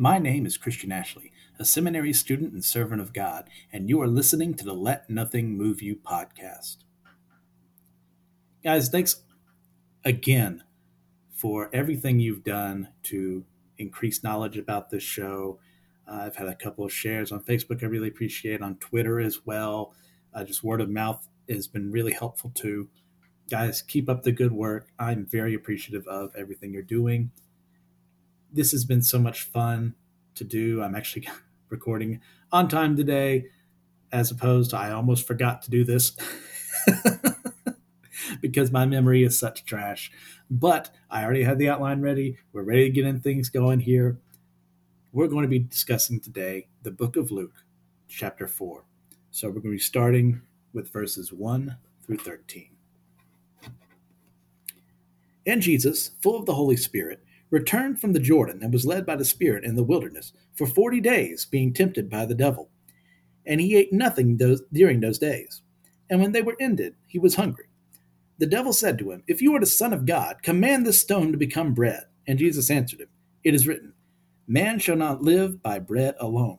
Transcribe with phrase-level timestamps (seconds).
[0.00, 4.06] My name is Christian Ashley, a seminary student and servant of God, and you are
[4.06, 6.78] listening to the Let Nothing Move You podcast.
[8.64, 9.24] Guys, thanks
[10.02, 10.64] again
[11.34, 13.44] for everything you've done to
[13.76, 15.58] increase knowledge about this show.
[16.10, 19.44] Uh, I've had a couple of shares on Facebook I really appreciate, on Twitter as
[19.44, 19.92] well.
[20.32, 22.88] Uh, just word of mouth has been really helpful too.
[23.50, 24.88] Guys, keep up the good work.
[24.98, 27.32] I'm very appreciative of everything you're doing.
[28.52, 29.94] This has been so much fun
[30.34, 30.82] to do.
[30.82, 31.28] I'm actually
[31.68, 32.20] recording
[32.52, 33.46] on time today,
[34.12, 36.16] as opposed to I almost forgot to do this.
[38.40, 40.10] because my memory is such trash.
[40.50, 42.38] But I already had the outline ready.
[42.52, 44.18] We're ready to get in things going here.
[45.12, 47.64] We're going to be discussing today the book of Luke,
[48.08, 48.84] chapter 4.
[49.30, 52.70] So we're going to be starting with verses 1 through 13.
[55.46, 59.16] And Jesus, full of the Holy Spirit, returned from the Jordan and was led by
[59.16, 62.70] the Spirit in the wilderness for forty days, being tempted by the devil.
[63.46, 65.62] And he ate nothing those, during those days.
[66.08, 67.66] And when they were ended, he was hungry.
[68.38, 71.32] The devil said to him, If you are the Son of God, command this stone
[71.32, 72.04] to become bread.
[72.26, 73.08] And Jesus answered him,
[73.44, 73.92] It is written,
[74.46, 76.58] Man shall not live by bread alone.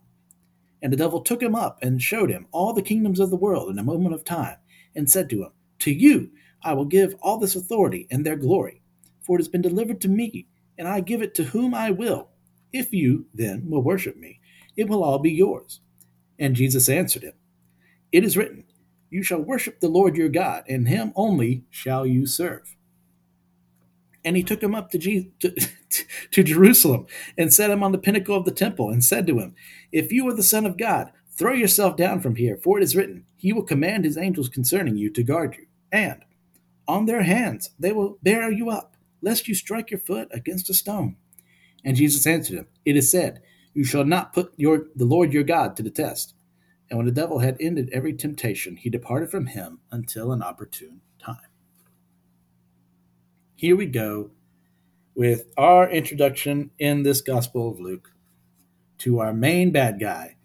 [0.81, 3.69] And the devil took him up and showed him all the kingdoms of the world
[3.69, 4.57] in a moment of time,
[4.95, 6.31] and said to him, To you
[6.63, 8.81] I will give all this authority and their glory,
[9.21, 10.47] for it has been delivered to me
[10.81, 12.29] and I give it to whom I will.
[12.73, 14.39] If you, then, will worship me,
[14.75, 15.79] it will all be yours.
[16.39, 17.35] And Jesus answered him,
[18.11, 18.63] It is written,
[19.11, 22.75] You shall worship the Lord your God, and him only shall you serve.
[24.25, 25.53] And he took him up to, Je- to,
[26.31, 27.05] to Jerusalem
[27.37, 29.53] and set him on the pinnacle of the temple and said to him,
[29.91, 32.95] If you are the Son of God, throw yourself down from here, for it is
[32.95, 36.23] written, He will command His angels concerning you to guard you, and
[36.87, 38.90] on their hands they will bear you up
[39.21, 41.15] lest you strike your foot against a stone.
[41.83, 43.41] And Jesus answered him, It is said,
[43.73, 46.33] You shall not put your, the Lord your God to the test.
[46.89, 51.01] And when the devil had ended every temptation, he departed from him until an opportune
[51.19, 51.37] time.
[53.55, 54.31] Here we go
[55.15, 58.11] with our introduction in this Gospel of Luke
[58.99, 60.35] to our main bad guy.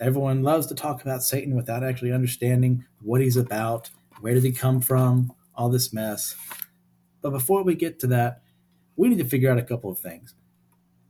[0.00, 3.90] Everyone loves to talk about Satan without actually understanding what he's about,
[4.20, 6.34] where did he come from, all this mess.
[7.22, 8.42] But before we get to that,
[8.96, 10.34] we need to figure out a couple of things.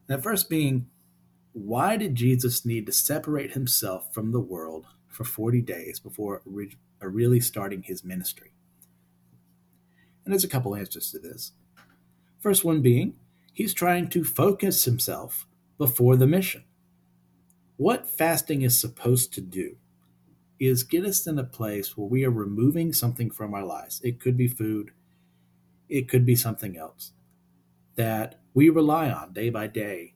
[0.06, 0.88] The first being,
[1.52, 7.06] why did Jesus need to separate himself from the world for 40 days before uh,
[7.06, 8.52] really starting his ministry?
[10.24, 11.52] And there's a couple answers to this.
[12.38, 13.14] First one being,
[13.52, 15.46] he's trying to focus himself
[15.78, 16.64] before the mission.
[17.76, 19.76] What fasting is supposed to do
[20.60, 24.00] is get us in a place where we are removing something from our lives.
[24.04, 24.92] It could be food,
[25.92, 27.12] it could be something else
[27.96, 30.14] that we rely on day by day.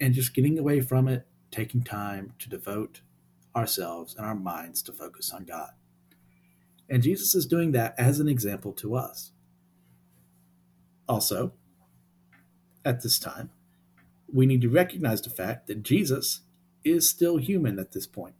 [0.00, 3.00] And just getting away from it, taking time to devote
[3.56, 5.70] ourselves and our minds to focus on God.
[6.88, 9.32] And Jesus is doing that as an example to us.
[11.08, 11.52] Also,
[12.84, 13.50] at this time,
[14.32, 16.42] we need to recognize the fact that Jesus
[16.84, 18.36] is still human at this point.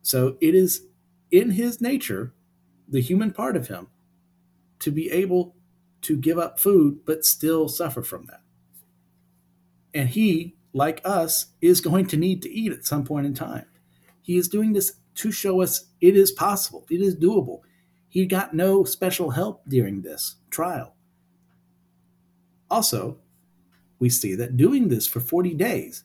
[0.00, 0.86] So it is
[1.30, 2.32] in his nature,
[2.88, 3.88] the human part of him,
[4.80, 5.54] to be able
[6.02, 8.40] to give up food but still suffer from that.
[9.92, 13.66] And he, like us, is going to need to eat at some point in time.
[14.22, 17.60] He is doing this to show us it is possible, it is doable.
[18.08, 20.94] He got no special help during this trial.
[22.68, 23.18] Also,
[23.98, 26.04] we see that doing this for 40 days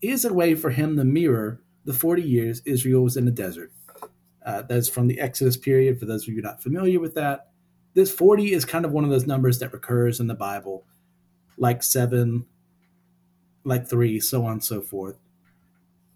[0.00, 3.72] is a way for him to mirror the 40 years Israel was in the desert.
[4.44, 7.49] Uh, that's from the Exodus period, for those of you not familiar with that
[7.94, 10.84] this 40 is kind of one of those numbers that recurs in the Bible,
[11.56, 12.46] like seven,
[13.64, 15.16] like three, so on and so forth,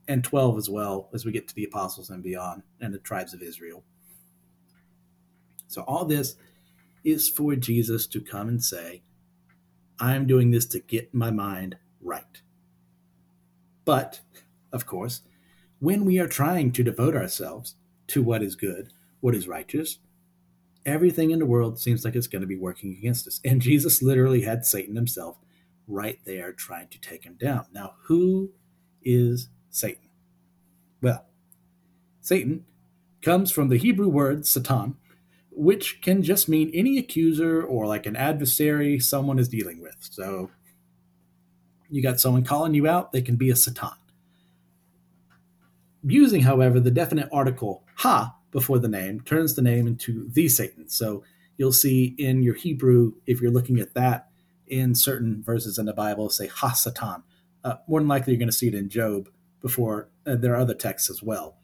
[0.08, 3.34] and 12 as well as we get to the apostles and beyond and the tribes
[3.34, 3.82] of Israel.
[5.66, 6.36] So, all this
[7.02, 9.02] is for Jesus to come and say,
[9.98, 12.40] I'm doing this to get my mind right.
[13.84, 14.20] But,
[14.72, 15.22] of course,
[15.80, 17.74] when we are trying to devote ourselves
[18.08, 19.98] to what is good, what is righteous,
[20.86, 23.40] everything in the world seems like it's going to be working against us.
[23.44, 25.38] And Jesus literally had Satan himself
[25.86, 27.66] right there trying to take him down.
[27.72, 28.50] Now, who
[29.02, 30.08] is Satan?
[31.02, 31.26] Well,
[32.20, 32.64] Satan
[33.22, 34.96] comes from the Hebrew word Satan,
[35.50, 39.96] which can just mean any accuser or like an adversary someone is dealing with.
[40.00, 40.50] So
[41.90, 43.90] you got someone calling you out, they can be a Satan.
[46.02, 50.88] Using, however, the definite article ha before the name turns the name into the Satan.
[50.88, 51.24] So
[51.56, 54.28] you'll see in your Hebrew, if you're looking at that
[54.68, 57.24] in certain verses in the Bible say Hasatan.
[57.64, 59.28] Uh, more than likely, you're going to see it in Job
[59.60, 61.56] before uh, there are other texts as well.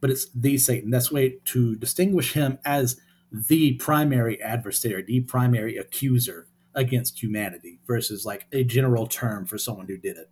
[0.00, 0.90] But it's the Satan.
[0.90, 3.00] That's way to distinguish him as
[3.32, 9.86] the primary adversary, the primary accuser against humanity versus like a general term for someone
[9.86, 10.30] who did it.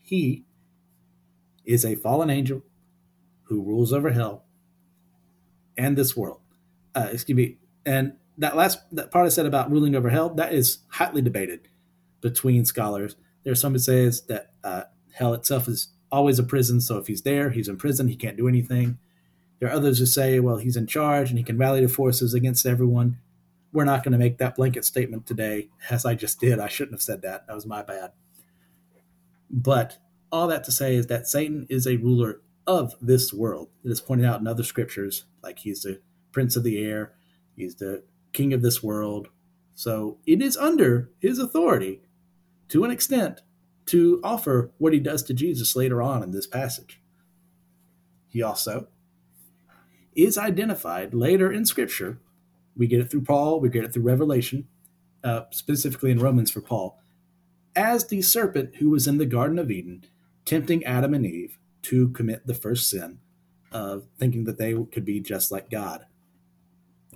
[0.00, 0.44] He
[1.64, 2.62] is a fallen angel
[3.44, 4.43] who rules over hell
[5.76, 6.40] and this world.
[6.94, 7.58] Uh, excuse me.
[7.86, 11.68] And that last that part I said about ruling over hell that is hotly debated
[12.20, 13.16] between scholars.
[13.44, 17.22] There's some who says that uh, hell itself is always a prison, so if he's
[17.22, 18.98] there, he's in prison, he can't do anything.
[19.58, 22.34] There are others who say, well, he's in charge and he can rally the forces
[22.34, 23.18] against everyone.
[23.72, 26.60] We're not going to make that blanket statement today, as I just did.
[26.60, 27.46] I shouldn't have said that.
[27.46, 28.12] That was my bad.
[29.50, 29.98] But
[30.30, 33.68] all that to say is that Satan is a ruler of this world.
[33.84, 36.00] It is pointed out in other scriptures, like he's the
[36.32, 37.12] prince of the air,
[37.54, 38.02] he's the
[38.32, 39.28] king of this world.
[39.74, 42.00] So it is under his authority,
[42.68, 43.42] to an extent,
[43.86, 47.00] to offer what he does to Jesus later on in this passage.
[48.28, 48.88] He also
[50.16, 52.18] is identified later in Scripture.
[52.76, 54.66] We get it through Paul, we get it through Revelation,
[55.22, 57.00] uh, specifically in Romans for Paul,
[57.76, 60.04] as the serpent who was in the Garden of Eden,
[60.44, 63.20] tempting Adam and Eve to commit the first sin
[63.74, 66.06] of thinking that they could be just like God.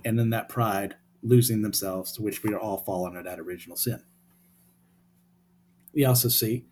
[0.05, 3.77] And in that pride, losing themselves, to which we are all fallen under that original
[3.77, 4.03] sin.
[5.93, 6.65] We also see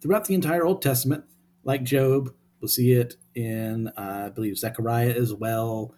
[0.00, 1.24] throughout the entire Old Testament,
[1.64, 5.94] like Job, we'll see it in, uh, I believe, Zechariah as well,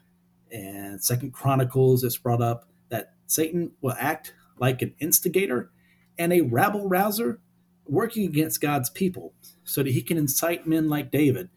[0.52, 2.04] and Second Chronicles.
[2.04, 5.70] It's brought up that Satan will act like an instigator
[6.18, 7.40] and a rabble rouser
[7.86, 9.32] working against God's people
[9.64, 11.48] so that he can incite men like David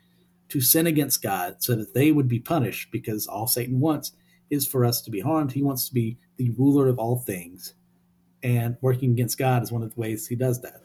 [0.52, 4.12] to sin against God so that they would be punished because all Satan wants
[4.50, 5.54] is for us to be harmed.
[5.54, 7.74] He wants to be the ruler of all things.
[8.44, 10.82] And working against God is one of the ways he does that.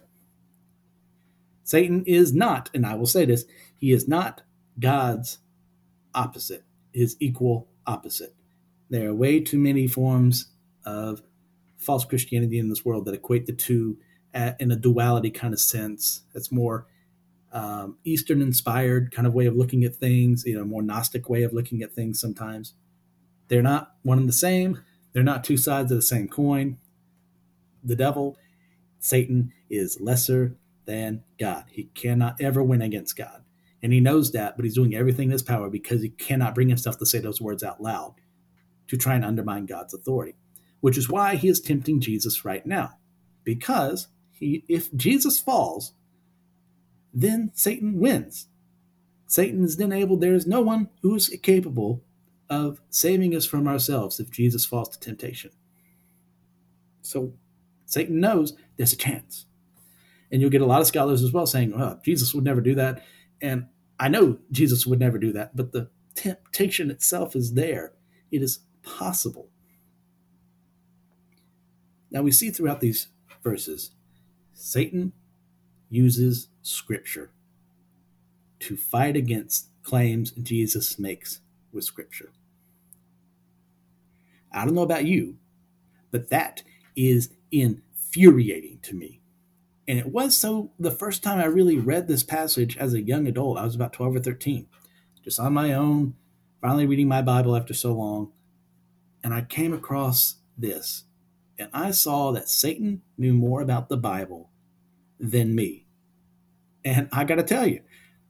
[1.64, 3.44] Satan is not, and I will say this,
[3.76, 4.42] he is not
[4.78, 5.38] God's
[6.14, 8.36] opposite, his equal opposite.
[8.88, 10.52] There are way too many forms
[10.84, 11.22] of
[11.76, 13.98] false Christianity in this world that equate the two
[14.32, 16.22] at, in a duality kind of sense.
[16.36, 16.86] It's more
[17.56, 21.42] um, Eastern inspired kind of way of looking at things, you know, more Gnostic way
[21.42, 22.74] of looking at things sometimes.
[23.48, 24.82] They're not one and the same.
[25.14, 26.76] They're not two sides of the same coin.
[27.82, 28.36] The devil,
[28.98, 31.64] Satan, is lesser than God.
[31.70, 33.42] He cannot ever win against God.
[33.82, 36.68] And he knows that, but he's doing everything in his power because he cannot bring
[36.68, 38.16] himself to say those words out loud
[38.88, 40.34] to try and undermine God's authority,
[40.80, 42.98] which is why he is tempting Jesus right now.
[43.44, 45.94] Because he, if Jesus falls,
[47.16, 48.46] then Satan wins.
[49.26, 52.04] Satan is then able, there is no one who is capable
[52.50, 55.50] of saving us from ourselves if Jesus falls to temptation.
[57.00, 57.32] So
[57.86, 59.46] Satan knows there's a chance.
[60.30, 62.74] And you'll get a lot of scholars as well saying, well, Jesus would never do
[62.74, 63.02] that.
[63.40, 63.66] And
[63.98, 67.92] I know Jesus would never do that, but the temptation itself is there.
[68.30, 69.48] It is possible.
[72.10, 73.08] Now we see throughout these
[73.42, 73.92] verses,
[74.52, 75.12] Satan
[75.88, 77.30] uses scripture
[78.58, 81.40] to fight against claims Jesus makes
[81.72, 82.32] with scripture.
[84.52, 85.36] I don't know about you,
[86.10, 86.62] but that
[86.96, 89.20] is infuriating to me.
[89.86, 93.28] And it was so the first time I really read this passage as a young
[93.28, 93.58] adult.
[93.58, 94.66] I was about 12 or 13,
[95.22, 96.14] just on my own,
[96.60, 98.32] finally reading my Bible after so long.
[99.22, 101.04] And I came across this.
[101.58, 104.50] And I saw that Satan knew more about the Bible
[105.20, 105.85] than me.
[106.86, 107.82] And I got to tell you,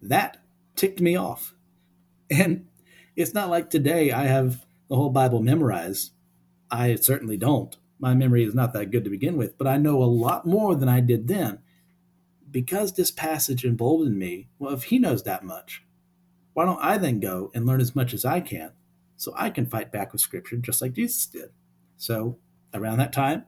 [0.03, 0.39] that
[0.75, 1.55] ticked me off.
[2.29, 2.67] And
[3.15, 6.11] it's not like today I have the whole Bible memorized.
[6.69, 10.03] I certainly don't my memory is not that good to begin with, but I know
[10.03, 11.61] a lot more than I did then.
[12.51, 15.85] Because this passage emboldened me, well, if he knows that much,
[16.55, 18.73] why don't I then go and learn as much as I can
[19.17, 21.51] so I can fight back with Scripture just like Jesus did?
[21.97, 22.39] So
[22.73, 23.45] around that time,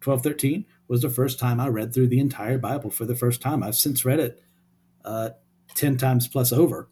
[0.00, 3.40] 12, 13, was the first time I read through the entire Bible for the first
[3.40, 3.62] time.
[3.62, 4.42] I've since read it
[5.04, 5.30] uh,
[5.74, 6.88] 10 times plus over,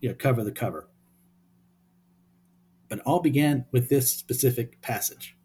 [0.00, 0.88] you know, cover the cover.
[2.88, 5.36] But it all began with this specific passage.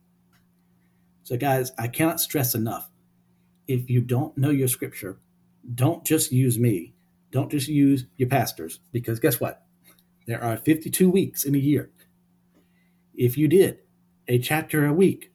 [1.23, 2.91] So, guys, I cannot stress enough
[3.67, 5.19] if you don't know your scripture,
[5.75, 6.93] don't just use me.
[7.31, 9.63] Don't just use your pastors, because guess what?
[10.27, 11.89] There are 52 weeks in a year.
[13.15, 13.79] If you did
[14.27, 15.31] a chapter a week,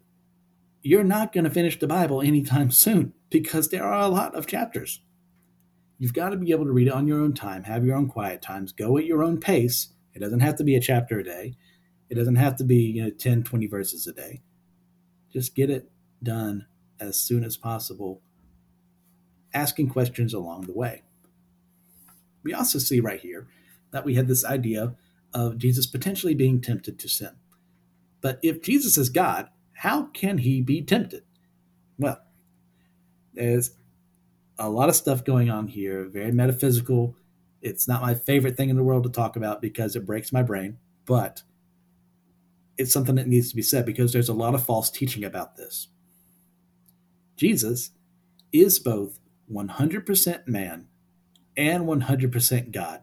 [0.87, 4.47] you're not going to finish the Bible anytime soon because there are a lot of
[4.47, 5.01] chapters.
[5.99, 8.07] You've got to be able to read it on your own time, have your own
[8.07, 9.89] quiet times, go at your own pace.
[10.15, 11.57] It doesn't have to be a chapter a day.
[12.09, 14.43] It doesn't have to be, you know, 10, 20 verses a day.
[15.33, 15.91] Just get it
[16.23, 16.67] done
[17.01, 18.23] as soon as possible,
[19.53, 21.03] asking questions along the way.
[22.45, 23.49] We also see right here
[23.91, 24.95] that we had this idea
[25.35, 27.33] of Jesus potentially being tempted to sin.
[28.21, 31.23] But if Jesus is God, how can he be tempted?
[31.99, 32.21] Well,
[33.35, 33.73] there's
[34.59, 37.15] a lot of stuff going on here, very metaphysical.
[37.61, 40.43] It's not my favorite thing in the world to talk about because it breaks my
[40.43, 41.43] brain, but
[42.79, 45.57] it's something that needs to be said because there's a lot of false teaching about
[45.57, 45.89] this.
[47.37, 47.91] Jesus
[48.53, 49.21] is both
[49.53, 50.89] 100% man
[51.57, 53.03] and 100% God.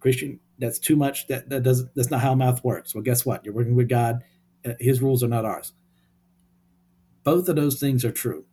[0.00, 1.26] Christian, that's too much.
[1.28, 1.90] That that doesn't.
[1.94, 2.94] That's not how math works.
[2.94, 3.44] Well, guess what?
[3.44, 4.22] You're working with God.
[4.64, 5.72] Uh, his rules are not ours.
[7.24, 8.44] Both of those things are true.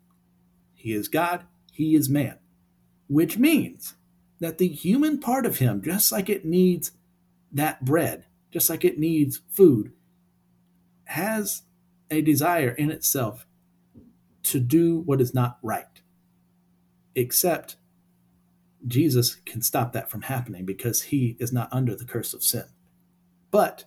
[0.73, 1.45] He is God.
[1.71, 2.37] He is man,
[3.07, 3.95] which means
[4.39, 6.91] that the human part of him, just like it needs
[7.51, 9.91] that bread, just like it needs food,
[11.05, 11.63] has
[12.11, 13.45] a desire in itself
[14.43, 16.01] to do what is not right.
[17.15, 17.77] Except
[18.87, 22.65] Jesus can stop that from happening because he is not under the curse of sin.
[23.51, 23.85] But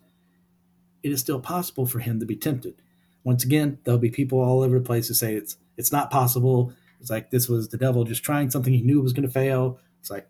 [1.02, 2.82] it is still possible for him to be tempted.
[3.28, 6.72] Once again, there'll be people all over the place who say it's it's not possible.
[6.98, 9.78] It's like this was the devil just trying something he knew was going to fail.
[10.00, 10.26] It's like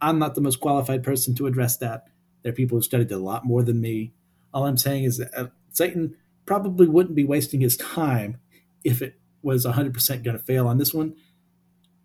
[0.00, 2.06] I'm not the most qualified person to address that.
[2.42, 4.12] There are people who studied a lot more than me.
[4.54, 6.14] All I'm saying is that uh, Satan
[6.46, 8.36] probably wouldn't be wasting his time
[8.84, 11.16] if it was 100% going to fail on this one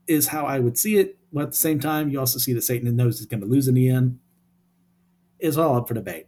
[0.07, 1.19] is how I would see it.
[1.31, 3.67] But at the same time, you also see that Satan knows he's going to lose
[3.67, 4.17] in the end.
[5.37, 6.25] It's all up for debate.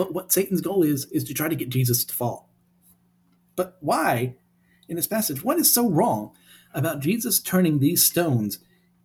[0.00, 2.48] But what Satan's goal is, is to try to get Jesus to fall.
[3.54, 4.36] But why,
[4.88, 6.30] in this passage, what is so wrong
[6.72, 8.60] about Jesus turning these stones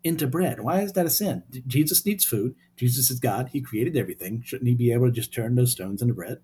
[0.05, 0.61] into bread?
[0.61, 1.43] Why is that a sin?
[1.67, 2.55] Jesus needs food.
[2.77, 3.49] Jesus is God.
[3.51, 4.41] He created everything.
[4.45, 6.39] Shouldn't he be able to just turn those stones into bread?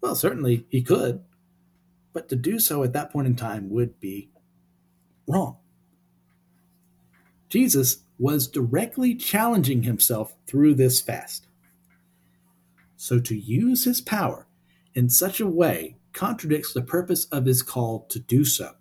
[0.00, 1.22] Well, certainly he could.
[2.12, 4.30] But to do so at that point in time would be
[5.28, 5.58] wrong.
[7.48, 11.45] Jesus was directly challenging himself through this fast.
[12.96, 14.46] So to use his power
[14.94, 18.72] in such a way contradicts the purpose of his call to do so,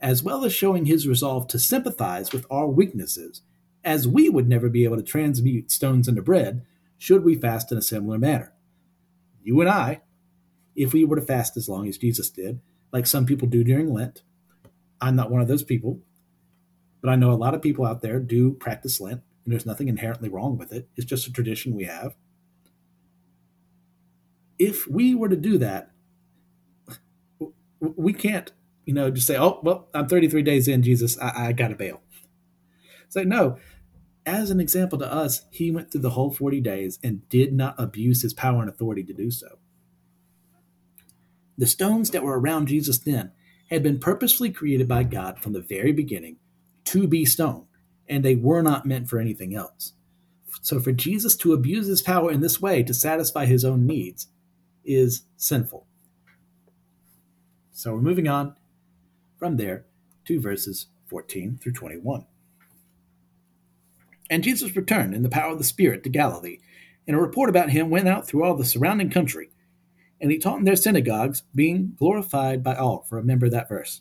[0.00, 3.42] as well as showing his resolve to sympathize with our weaknesses,
[3.84, 6.64] as we would never be able to transmute stones into bread
[6.98, 8.52] should we fast in a similar manner.
[9.42, 10.00] You and I,
[10.74, 12.60] if we were to fast as long as Jesus did,
[12.92, 14.22] like some people do during Lent,
[15.00, 16.00] I'm not one of those people,
[17.00, 19.88] but I know a lot of people out there do practice Lent, and there's nothing
[19.88, 20.88] inherently wrong with it.
[20.96, 22.14] It's just a tradition we have.
[24.58, 25.90] If we were to do that,
[27.80, 28.52] we can't,
[28.84, 31.76] you know, just say, oh, well, I'm 33 days in, Jesus, I, I got to
[31.76, 32.00] bail.
[33.14, 33.58] Like, no,
[34.26, 37.74] as an example to us, he went through the whole 40 days and did not
[37.78, 39.58] abuse his power and authority to do so.
[41.56, 43.32] The stones that were around Jesus then
[43.70, 46.38] had been purposefully created by God from the very beginning
[46.86, 47.66] to be stone,
[48.08, 49.92] and they were not meant for anything else.
[50.60, 54.28] So for Jesus to abuse his power in this way to satisfy his own needs
[54.84, 55.86] is sinful.
[57.72, 58.56] So we're moving on
[59.38, 59.84] from there
[60.26, 62.26] to verses 14 through 21.
[64.30, 66.58] And Jesus returned in the power of the Spirit to Galilee,
[67.06, 69.50] and a report about him went out through all the surrounding country.
[70.20, 73.04] And he taught in their synagogues, being glorified by all.
[73.08, 74.00] For remember that verse.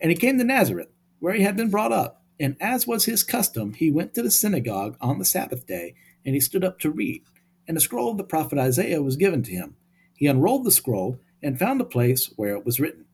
[0.00, 0.88] And he came to Nazareth
[1.20, 2.22] where he had been brought up.
[2.38, 6.34] And as was his custom, he went to the synagogue on the Sabbath day, and
[6.34, 7.22] he stood up to read.
[7.66, 9.76] And the scroll of the prophet Isaiah was given to him.
[10.14, 13.04] He unrolled the scroll and found a place where it was written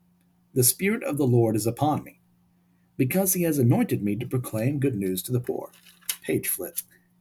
[0.55, 2.21] The Spirit of the Lord is upon me,
[2.97, 5.71] because he has anointed me to proclaim good news to the poor.
[6.23, 6.79] Page flip.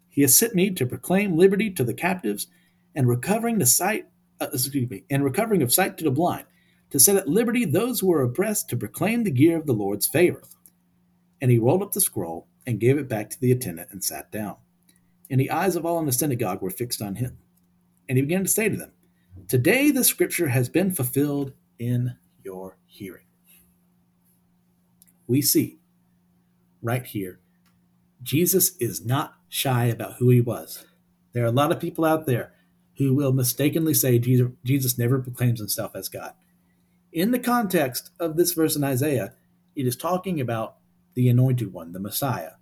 [0.10, 2.48] He has sent me to proclaim liberty to the captives
[2.96, 4.08] and recovering the sight,
[4.42, 6.46] uh, excuse me, and recovering of sight to the blind,
[6.90, 10.08] to set at liberty those who are oppressed, to proclaim the year of the Lord's
[10.08, 10.44] favor.
[11.42, 14.32] And he rolled up the scroll and gave it back to the attendant and sat
[14.32, 14.58] down.
[15.30, 17.38] And the eyes of all in the synagogue were fixed on him.
[18.08, 18.92] And he began to say to them,
[19.48, 23.26] Today the scripture has been fulfilled in your hearing.
[25.28, 25.80] We see
[26.82, 27.40] right here,
[28.24, 30.86] Jesus is not shy about who he was.
[31.34, 32.54] There are a lot of people out there
[32.98, 36.34] who will mistakenly say Jesus never proclaims himself as God.
[37.14, 39.34] In the context of this verse in Isaiah,
[39.76, 40.76] it is talking about
[41.14, 42.54] the anointed one, the Messiah,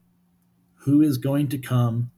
[0.82, 2.12] who is going to come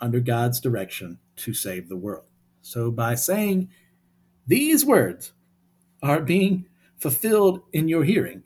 [0.00, 2.24] under God's direction to save the world.
[2.62, 3.70] So by saying
[4.46, 5.32] these words
[6.02, 6.66] are being
[6.98, 8.42] fulfilled in your hearing,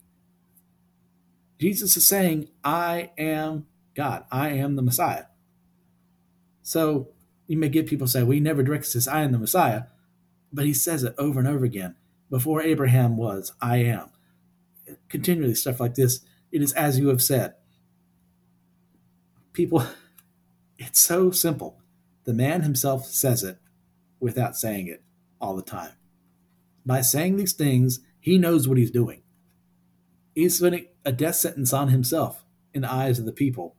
[1.58, 4.25] Jesus is saying, I am God.
[4.30, 5.25] I am the Messiah.
[6.62, 7.08] So
[7.46, 9.84] you may get people say, well, he never directly says, I am the Messiah,
[10.52, 11.96] but he says it over and over again.
[12.30, 14.11] Before Abraham was, I am.
[15.08, 16.20] Continually, stuff like this.
[16.50, 17.54] It is as you have said.
[19.52, 19.84] People,
[20.78, 21.81] it's so simple.
[22.25, 23.59] The man himself says it
[24.21, 25.02] without saying it
[25.40, 25.93] all the time.
[26.87, 29.23] By saying these things, he knows what he's doing.
[30.35, 33.76] He's putting a death sentence on himself in the eyes of the people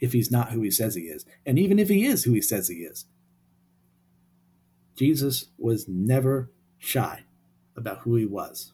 [0.00, 1.24] if he's not who he says he is.
[1.46, 3.06] And even if he is who he says he is,
[4.96, 7.24] Jesus was never shy
[7.76, 8.72] about who he was.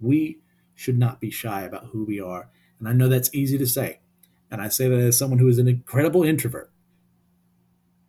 [0.00, 0.40] We
[0.74, 2.48] should not be shy about who we are.
[2.78, 4.00] And I know that's easy to say.
[4.50, 6.70] And I say that as someone who is an incredible introvert.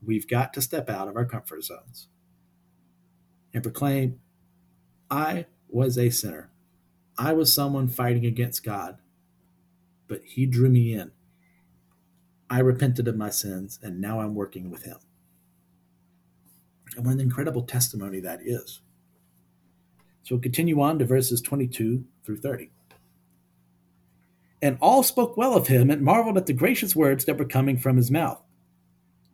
[0.06, 2.08] We've got to step out of our comfort zones
[3.54, 4.20] and proclaim,
[5.10, 6.52] I was a sinner.
[7.18, 8.98] I was someone fighting against God,
[10.08, 11.12] but He drew me in.
[12.50, 14.98] I repented of my sins, and now I'm working with Him.
[16.96, 18.82] And what an incredible testimony that is.
[20.24, 22.72] So we'll continue on to verses 22 through 30.
[24.62, 27.78] And all spoke well of him and marveled at the gracious words that were coming
[27.78, 28.42] from his mouth.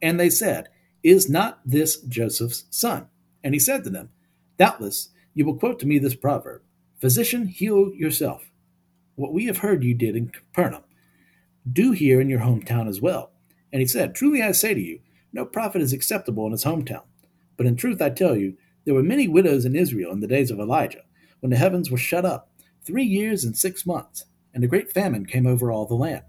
[0.02, 0.70] And they said,
[1.04, 3.08] Is not this Joseph's son?
[3.44, 4.10] And he said to them,
[4.58, 6.62] Doubtless you will quote to me this proverb
[7.00, 8.52] Physician, heal yourself.
[9.16, 10.84] What we have heard you did in Capernaum,
[11.72, 13.32] do here in your hometown as well.
[13.72, 15.00] And he said, Truly I say to you,
[15.34, 17.04] no prophet is acceptable in his hometown.
[17.58, 20.52] But in truth I tell you, there were many widows in Israel in the days
[20.52, 21.04] of Elijah,
[21.40, 22.50] when the heavens were shut up,
[22.84, 26.24] three years and six months, and a great famine came over all the land.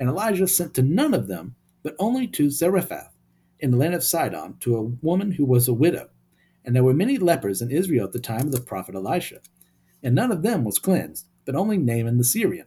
[0.00, 1.54] And Elijah sent to none of them,
[1.84, 3.14] but only to Zarephath,
[3.60, 6.08] in the land of Sidon, to a woman who was a widow.
[6.64, 9.40] And there were many lepers in Israel at the time of the prophet Elisha.
[10.02, 12.66] And none of them was cleansed, but only Naaman the Syrian.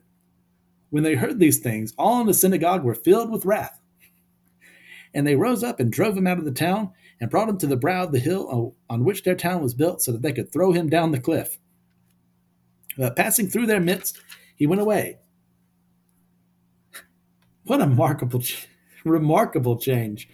[0.90, 3.82] When they heard these things, all in the synagogue were filled with wrath.
[5.14, 7.68] And they rose up and drove him out of the town and brought him to
[7.68, 10.54] the brow of the hill on which their town was built, so that they could
[10.54, 11.58] throw him down the cliff.
[12.98, 14.22] But passing through their midst,
[14.56, 15.18] he went away.
[17.64, 18.42] What a remarkable,
[19.10, 20.30] remarkable change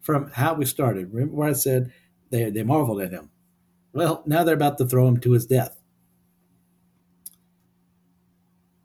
[0.00, 1.12] from how we started.
[1.12, 1.92] Remember where I said
[2.30, 3.30] they, they marveled at him?
[3.92, 5.80] Well, now they're about to throw him to his death.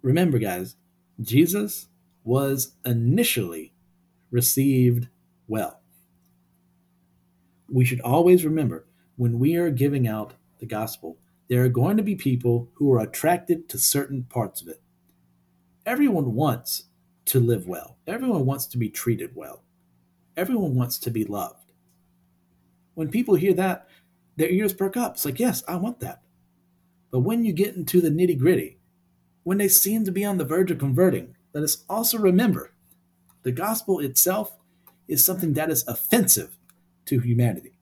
[0.02, 0.76] Remember, guys,
[1.22, 1.88] Jesus
[2.24, 3.74] was initially
[4.32, 5.08] received
[5.48, 5.84] well
[7.74, 11.18] we should always remember when we are giving out the gospel,
[11.50, 14.82] there are going to be people who are attracted to certain parts of it.
[15.84, 16.86] Everyone wants
[17.26, 19.64] to live well, everyone wants to be treated well,
[20.36, 21.72] everyone wants to be loved.
[22.96, 23.88] When people hear that,
[24.36, 25.14] their ears perk up.
[25.14, 26.22] It's like, yes, I want that.
[27.12, 28.78] But when you get into the nitty gritty,
[29.44, 32.72] when they seem to be on the verge of converting, let us also remember
[33.44, 34.58] the gospel itself
[35.08, 36.58] is something that is offensive
[37.06, 37.78] to humanity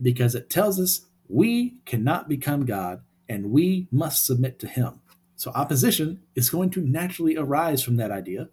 [0.00, 5.00] because it tells us we cannot become God and we must submit to Him.
[5.42, 8.48] So opposition is going to naturally arise from that idea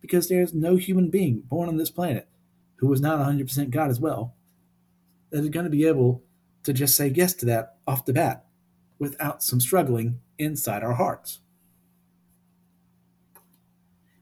[0.00, 2.28] because there's no human being born on this planet
[2.76, 4.32] who was not 100% God as well
[5.30, 6.22] that is going to be able
[6.62, 8.44] to just say yes to that off the bat
[9.00, 11.40] without some struggling inside our hearts.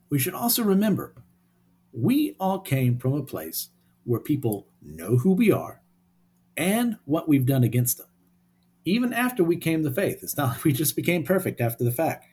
[0.08, 1.12] We should also remember
[1.92, 3.68] we all came from a place
[4.04, 5.82] where people know who we are
[6.56, 8.09] and what we've done against them.
[8.90, 11.92] Even after we came to faith, it's not like we just became perfect after the
[11.92, 12.26] fact.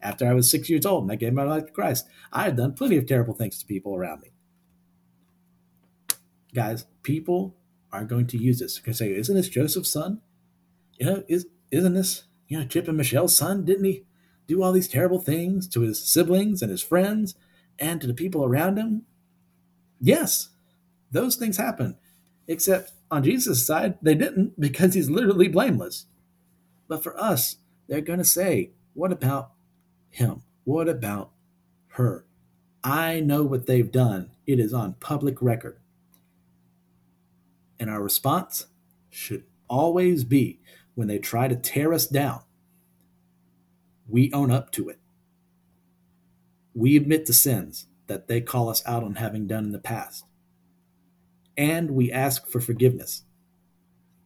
[0.00, 2.56] After I was six years old and I gave my life to Christ, I had
[2.56, 4.30] done plenty of terrible things to people around me.
[6.54, 7.56] Guys, people
[7.90, 8.78] are going to use this.
[8.80, 10.20] To say, "Isn't this Joseph's son?
[11.00, 13.64] You know, is isn't this you know Chip and Michelle's son?
[13.64, 14.04] Didn't he
[14.46, 17.34] do all these terrible things to his siblings and his friends
[17.76, 19.02] and to the people around him?"
[20.00, 20.50] Yes,
[21.10, 21.96] those things happen.
[22.46, 26.06] Except on Jesus' side, they didn't because he's literally blameless.
[26.88, 27.56] But for us,
[27.88, 29.52] they're going to say, What about
[30.10, 30.42] him?
[30.64, 31.30] What about
[31.90, 32.26] her?
[32.82, 34.30] I know what they've done.
[34.46, 35.78] It is on public record.
[37.78, 38.66] And our response
[39.10, 40.60] should always be
[40.94, 42.42] when they try to tear us down,
[44.08, 44.98] we own up to it.
[46.74, 50.24] We admit the sins that they call us out on having done in the past
[51.56, 53.22] and we ask for forgiveness.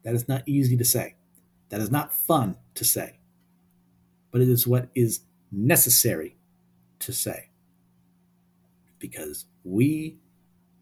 [0.03, 1.15] That is not easy to say.
[1.69, 3.19] That is not fun to say.
[4.31, 6.35] But it is what is necessary
[6.99, 7.49] to say.
[8.97, 10.17] Because we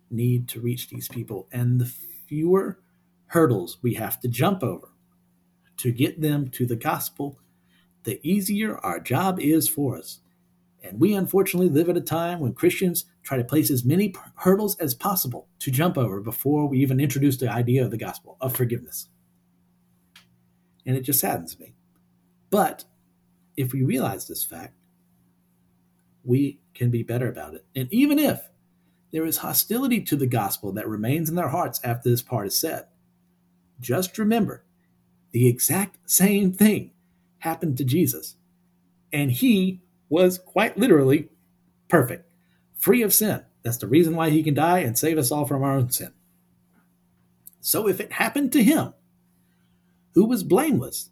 [0.09, 2.79] need to reach these people, and the fewer
[3.27, 4.89] hurdles we have to jump over
[5.77, 7.39] to get them to the gospel,
[8.03, 10.21] the easier our job is for us.
[10.87, 14.77] And we unfortunately live at a time when Christians try to place as many hurdles
[14.77, 18.55] as possible to jump over before we even introduce the idea of the gospel of
[18.55, 19.09] forgiveness.
[20.85, 21.75] And it just saddens me
[22.49, 22.85] But
[23.57, 24.75] if we realize this fact,
[26.23, 27.65] we can be better about it.
[27.75, 28.49] And even if
[29.11, 32.59] there is hostility to the gospel that remains in their hearts after this part is
[32.59, 32.85] said,
[33.79, 34.63] just remember
[35.31, 36.91] the exact same thing
[37.39, 38.35] happened to Jesus.
[39.11, 41.29] And he was quite literally
[41.89, 42.29] perfect,
[42.77, 43.43] free of sin.
[43.63, 46.13] That's the reason why he can die and save us all from our own sin.
[47.59, 48.93] So if it happened to him,
[50.13, 51.09] who was blameless,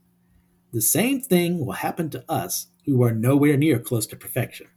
[0.71, 4.67] the same thing will happen to us who are nowhere near close to perfection.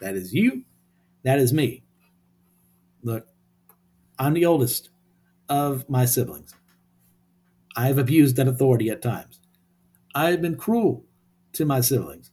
[0.00, 0.64] That is you,
[1.24, 1.82] that is me.
[3.02, 3.26] Look,
[4.18, 4.90] I'm the oldest
[5.48, 6.54] of my siblings.
[7.76, 9.40] I've abused that authority at times.
[10.14, 11.04] I've been cruel
[11.52, 12.30] to my siblings,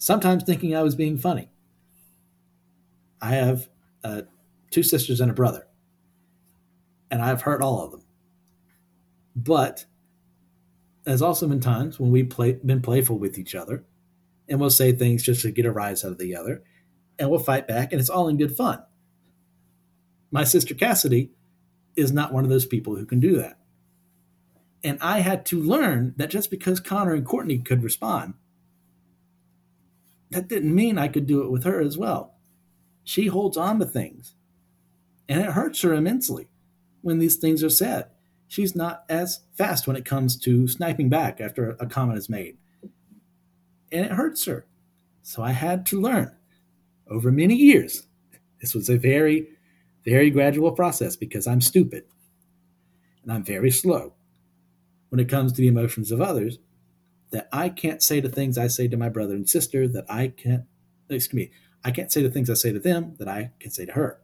[0.00, 1.50] sometimes thinking I was being funny.
[3.20, 3.68] I have
[4.02, 4.22] uh,
[4.70, 5.68] two sisters and a brother,
[7.10, 8.02] and I've hurt all of them.
[9.36, 9.84] But
[11.04, 13.84] there's also been times when we've play, been playful with each other,
[14.48, 16.64] and we'll say things just to get a rise out of the other,
[17.18, 18.82] and we'll fight back, and it's all in good fun.
[20.30, 21.30] My sister Cassidy
[21.94, 23.58] is not one of those people who can do that.
[24.82, 28.34] And I had to learn that just because Connor and Courtney could respond,
[30.30, 32.34] that didn't mean I could do it with her as well.
[33.04, 34.34] She holds on to things,
[35.28, 36.48] and it hurts her immensely
[37.02, 38.06] when these things are said.
[38.48, 42.56] She's not as fast when it comes to sniping back after a comment is made,
[43.92, 44.66] and it hurts her.
[45.22, 46.34] So I had to learn
[47.08, 48.06] over many years.
[48.60, 49.48] This was a very,
[50.04, 52.04] very gradual process because I'm stupid
[53.22, 54.12] and I'm very slow
[55.08, 56.58] when it comes to the emotions of others
[57.30, 60.28] that I can't say the things I say to my brother and sister that I
[60.28, 60.64] can't,
[61.08, 61.50] excuse me,
[61.84, 64.20] I can't say the things I say to them that I can say to her.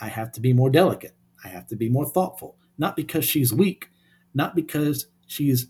[0.00, 1.16] I have to be more delicate.
[1.44, 3.88] I have to be more thoughtful, not because she's weak,
[4.34, 5.66] not because she's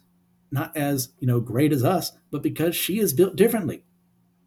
[0.53, 3.85] not as, you know, great as us, but because she is built differently.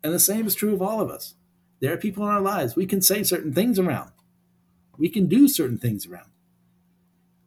[0.03, 1.35] And the same is true of all of us.
[1.79, 4.11] There are people in our lives we can say certain things around.
[4.97, 6.29] We can do certain things around.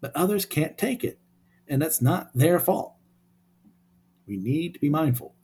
[0.00, 1.18] But others can't take it
[1.68, 2.95] and that's not their fault.
[4.26, 5.34] We need to be mindful.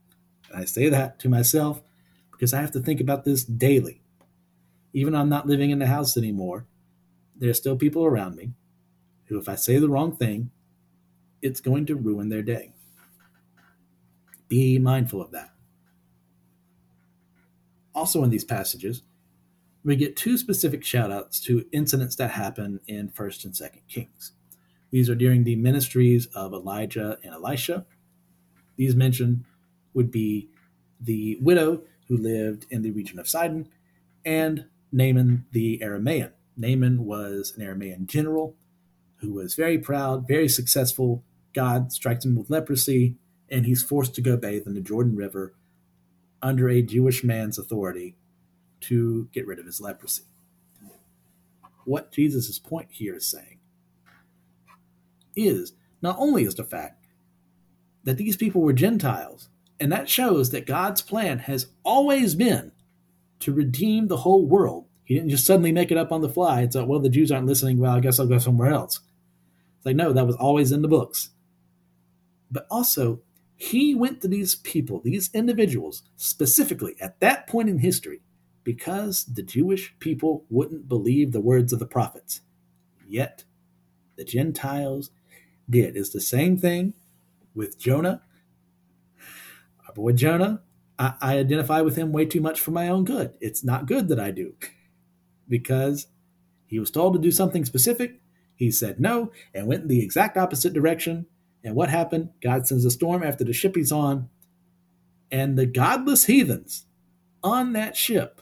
[0.51, 1.83] And I say that to myself
[2.31, 4.03] because I have to think about this daily.
[4.93, 6.67] Even I'm not living in the house anymore,
[7.37, 8.53] there are still people around me
[9.27, 10.51] who, if I say the wrong thing,
[11.41, 12.73] it's going to ruin their day.
[14.49, 15.51] Be mindful of that.
[17.95, 19.03] Also, in these passages,
[19.85, 24.33] we get two specific shout outs to incidents that happen in 1st and 2nd Kings.
[24.91, 27.87] These are during the ministries of Elijah and Elisha.
[28.77, 29.45] These mentioned
[29.95, 30.49] would be
[31.01, 33.69] the widow who lived in the region of Sidon
[34.25, 36.33] and Naaman the Aramaean.
[36.57, 38.57] Naaman was an Aramaean general
[39.17, 41.25] who was very proud, very successful.
[41.55, 43.17] God strikes him with leprosy,
[43.49, 45.55] and he's forced to go bathe in the Jordan River
[46.43, 48.17] under a Jewish man's authority
[48.81, 50.25] to get rid of his leprosy.
[51.85, 53.59] What Jesus' point here is saying
[55.35, 57.02] is not only is the fact
[58.05, 62.73] that these people were Gentiles, and that shows that God's plan has always been
[63.41, 64.87] to redeem the whole world.
[65.05, 67.33] He didn't just suddenly make it up on the fly It's like, well, the Jews
[67.33, 67.79] aren't listening.
[67.79, 69.01] Well, I guess I'll go somewhere else.
[69.79, 71.31] It's like, no, that was always in the books.
[72.51, 73.21] But also,
[73.57, 78.21] he went to these people, these individuals, specifically at that point in history,
[78.65, 82.43] because the Jewish people wouldn't believe the words of the prophets.
[83.09, 83.45] Yet,
[84.17, 85.11] the Gentiles
[85.69, 85.97] did.
[85.97, 86.95] It's the same thing
[87.55, 88.23] with Jonah.
[89.87, 90.63] Our boy Jonah,
[90.99, 93.35] I, I identify with him way too much for my own good.
[93.41, 94.55] It's not good that I do
[95.49, 96.07] because
[96.67, 98.21] he was told to do something specific.
[98.55, 101.27] He said no and went in the exact opposite direction.
[101.65, 102.31] And what happened?
[102.43, 104.29] God sends a storm after the ship he's on.
[105.31, 106.87] And the godless heathens
[107.43, 108.41] on that ship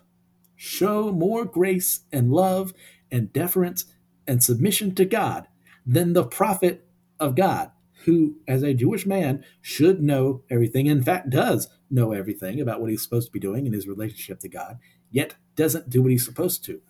[0.56, 2.74] show more grace and love
[3.10, 3.86] and deference
[4.26, 5.48] and submission to God
[5.86, 6.86] than the prophet
[7.18, 7.70] of God,
[8.04, 12.90] who, as a Jewish man, should know everything, in fact, does know everything about what
[12.90, 14.78] he's supposed to be doing in his relationship to God,
[15.10, 16.80] yet doesn't do what he's supposed to.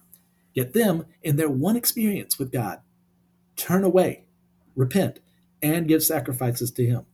[0.54, 2.80] Yet them, in their one experience with God,
[3.56, 4.24] turn away,
[4.74, 5.20] repent,
[5.62, 7.06] and give sacrifices to Him.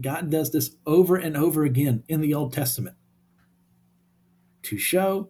[0.00, 2.96] God does this over and over again in the Old Testament
[4.62, 5.28] to show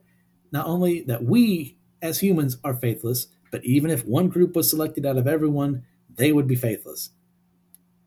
[0.53, 5.05] not only that we as humans are faithless, but even if one group was selected
[5.05, 5.85] out of everyone,
[6.17, 7.11] they would be faithless.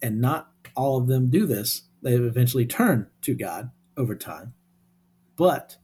[0.02, 1.84] And not all of them do this.
[2.02, 4.54] They eventually turn to God over time.
[5.36, 5.78] But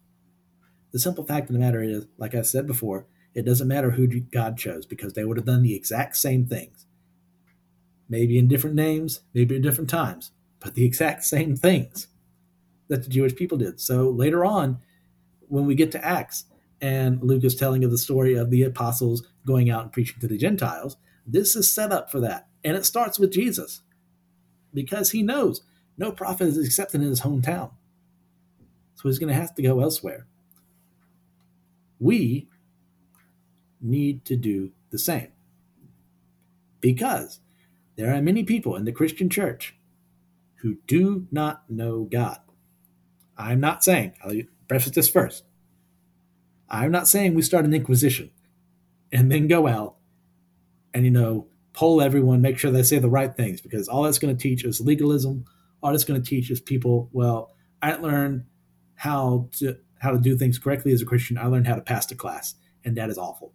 [0.92, 4.08] the simple fact of the matter is, like I said before, it doesn't matter who
[4.08, 6.86] God chose because they would have done the exact same things.
[8.12, 12.08] maybe in different names, maybe at different times, but the exact same things
[12.90, 13.80] that the Jewish people did.
[13.80, 14.80] So later on,
[15.48, 16.44] when we get to Acts
[16.82, 20.28] and Luke is telling of the story of the apostles going out and preaching to
[20.28, 22.48] the Gentiles, this is set up for that.
[22.64, 23.82] And it starts with Jesus
[24.74, 25.62] because he knows
[25.98, 27.72] no prophet is accepted in his hometown.
[28.96, 30.28] So he's going to have to go elsewhere.
[32.00, 32.48] We
[33.80, 35.30] need to do the same
[36.82, 37.40] because
[37.96, 39.76] there are many people in the Christian church
[40.58, 42.40] who do not know God.
[43.38, 45.44] I'm not saying, I'll preface this first.
[46.70, 48.32] I'm not saying we start an inquisition
[49.12, 49.96] and then go out
[50.94, 54.20] and, you know, poll everyone, make sure they say the right things, because all that's
[54.20, 55.46] going to teach is legalism.
[55.82, 58.46] All that's going to teach is people, well, I learned
[58.96, 61.38] how to how to do things correctly as a Christian.
[61.38, 63.54] I learned how to pass the class, and that is awful.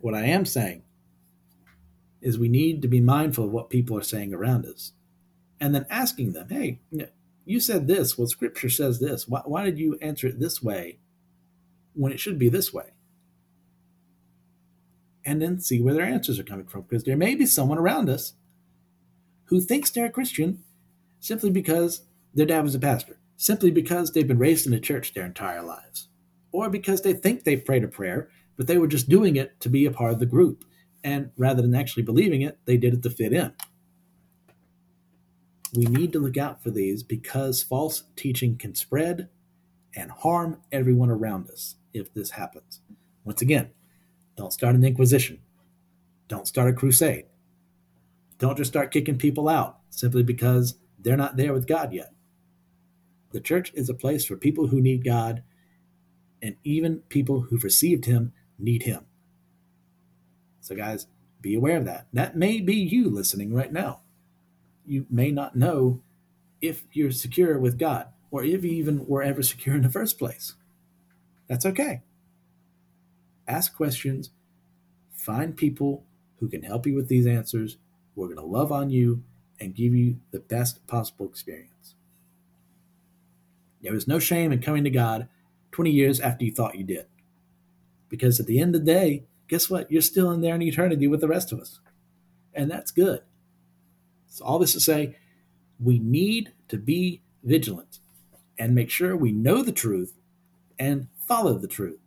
[0.00, 0.82] What I am saying
[2.20, 4.92] is we need to be mindful of what people are saying around us,
[5.58, 6.80] and then asking them, "Hey,
[7.44, 8.16] you said this.
[8.16, 9.26] Well, Scripture says this.
[9.26, 10.98] Why, why did you answer it this way
[11.94, 12.92] when it should be this way?"
[15.28, 16.82] And then see where their answers are coming from.
[16.82, 18.32] Because there may be someone around us
[19.44, 20.64] who thinks they're a Christian
[21.20, 25.12] simply because their dad was a pastor, simply because they've been raised in a church
[25.12, 26.08] their entire lives,
[26.50, 29.68] or because they think they prayed a prayer, but they were just doing it to
[29.68, 30.64] be a part of the group.
[31.04, 33.52] And rather than actually believing it, they did it to fit in.
[35.74, 39.28] We need to look out for these because false teaching can spread
[39.94, 42.80] and harm everyone around us if this happens.
[43.24, 43.72] Once again,
[44.38, 45.40] don't start an inquisition.
[46.28, 47.24] Don't start a crusade.
[48.38, 52.12] Don't just start kicking people out simply because they're not there with God yet.
[53.32, 55.42] The church is a place for people who need God,
[56.40, 59.06] and even people who've received Him need Him.
[60.60, 61.08] So, guys,
[61.40, 62.06] be aware of that.
[62.12, 64.02] That may be you listening right now.
[64.86, 66.00] You may not know
[66.60, 70.16] if you're secure with God or if you even were ever secure in the first
[70.16, 70.54] place.
[71.48, 72.02] That's okay
[73.48, 74.30] ask questions,
[75.12, 76.04] find people
[76.38, 77.78] who can help you with these answers.
[78.14, 79.22] We're going to love on you
[79.60, 81.94] and give you the best possible experience.
[83.82, 85.28] There is no shame in coming to God
[85.72, 87.06] 20 years after you thought you did.
[88.08, 89.90] Because at the end of the day, guess what?
[89.90, 91.80] You're still in there in eternity with the rest of us.
[92.54, 93.22] And that's good.
[94.28, 95.16] So, all this to say,
[95.78, 97.98] we need to be vigilant
[98.58, 100.14] and make sure we know the truth
[100.78, 102.00] and follow the truth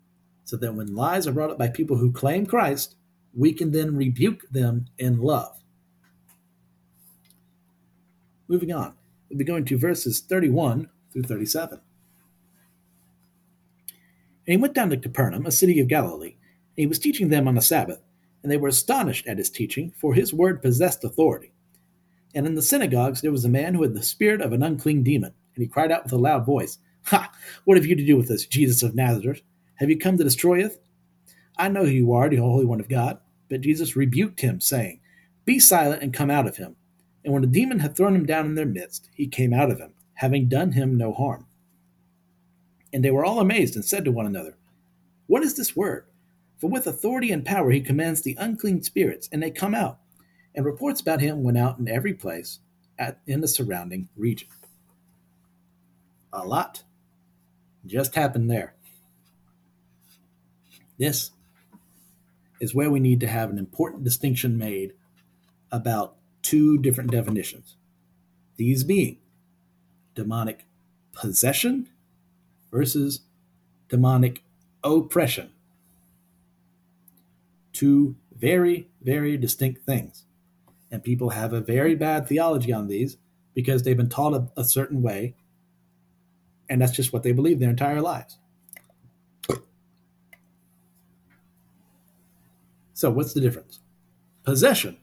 [0.45, 2.95] so that when lies are brought up by people who claim Christ,
[3.34, 5.58] we can then rebuke them in love.
[8.47, 8.95] Moving on,
[9.30, 11.80] we'll be going to verses 31 through 37.
[14.47, 17.47] And he went down to Capernaum, a city of Galilee, and he was teaching them
[17.47, 18.01] on the Sabbath,
[18.43, 21.54] and they were astonished at his teaching, for his word possessed authority.
[22.34, 25.04] And in the synagogues there was a man who had the spirit of an unclean
[25.04, 27.32] demon, and he cried out with a loud voice, Ha!
[27.65, 29.41] What have you to do with us, Jesus of Nazareth?
[29.82, 30.78] Have you come to destroy us?
[31.58, 33.17] I know who you are, the Holy One of God.
[33.50, 35.02] But Jesus rebuked him, saying,
[35.44, 36.76] Be silent and come out of him.
[37.26, 39.80] And when the demon had thrown him down in their midst, he came out of
[39.80, 41.48] him, having done him no harm.
[42.94, 44.56] And they were all amazed and said to one another,
[45.26, 46.06] What is this word?
[46.60, 49.98] For with authority and power he commands the unclean spirits, and they come out.
[50.54, 52.60] And reports about him went out in every place
[53.00, 54.50] at, in the surrounding region.
[56.32, 56.84] A lot
[57.88, 58.76] just happened there.
[61.02, 61.32] This
[62.60, 64.94] is where we need to have an important distinction made
[65.72, 67.76] about two different definitions.
[68.56, 69.18] These being
[70.14, 70.68] demonic
[71.12, 71.90] possession
[72.72, 73.22] versus
[73.90, 74.44] demonic
[74.84, 75.50] oppression.
[77.74, 80.26] Two very, very distinct things.
[80.92, 83.18] And people have a very bad theology on these
[83.56, 85.34] because they've been taught a, a certain way,
[86.70, 88.38] and that's just what they believe their entire lives.
[93.02, 93.80] So, what's the difference?
[94.44, 95.00] Possession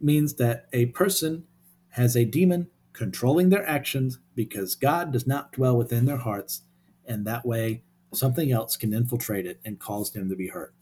[0.00, 1.42] means that a person
[1.88, 6.62] has a demon controlling their actions because God does not dwell within their hearts,
[7.04, 10.74] and that way something else can infiltrate it and cause them to be hurt.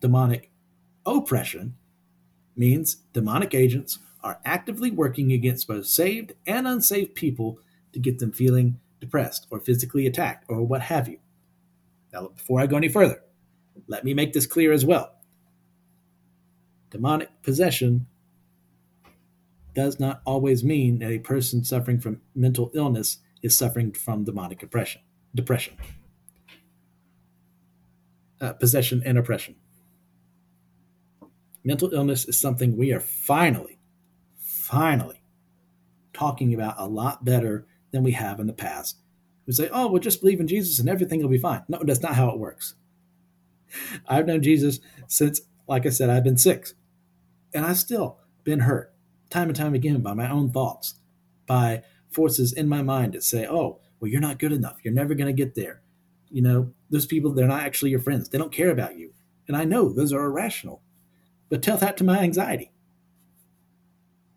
[0.00, 0.50] Demonic
[1.04, 1.76] oppression
[2.56, 7.58] means demonic agents are actively working against both saved and unsaved people
[7.92, 11.18] to get them feeling depressed or physically attacked or what have you.
[12.14, 13.20] Now, before I go any further,
[13.88, 15.12] let me make this clear as well.
[16.90, 18.06] Demonic possession
[19.74, 24.62] does not always mean that a person suffering from mental illness is suffering from demonic
[24.62, 25.02] oppression,
[25.34, 25.76] Depression,
[28.40, 29.56] uh, possession, and oppression.
[31.64, 33.78] mental illness is something we are finally,
[34.38, 35.22] finally
[36.12, 38.98] talking about a lot better than we have in the past.
[39.46, 41.62] We say, oh, well, just believe in Jesus and everything will be fine.
[41.68, 42.74] No, that's not how it works.
[44.06, 46.74] I've known Jesus since, like I said, I've been six.
[47.54, 48.92] And I've still been hurt
[49.30, 50.94] time and time again by my own thoughts,
[51.46, 54.76] by forces in my mind that say, oh, well, you're not good enough.
[54.82, 55.80] You're never going to get there.
[56.30, 58.28] You know, those people, they're not actually your friends.
[58.28, 59.12] They don't care about you.
[59.48, 60.82] And I know those are irrational.
[61.48, 62.72] But tell that to my anxiety.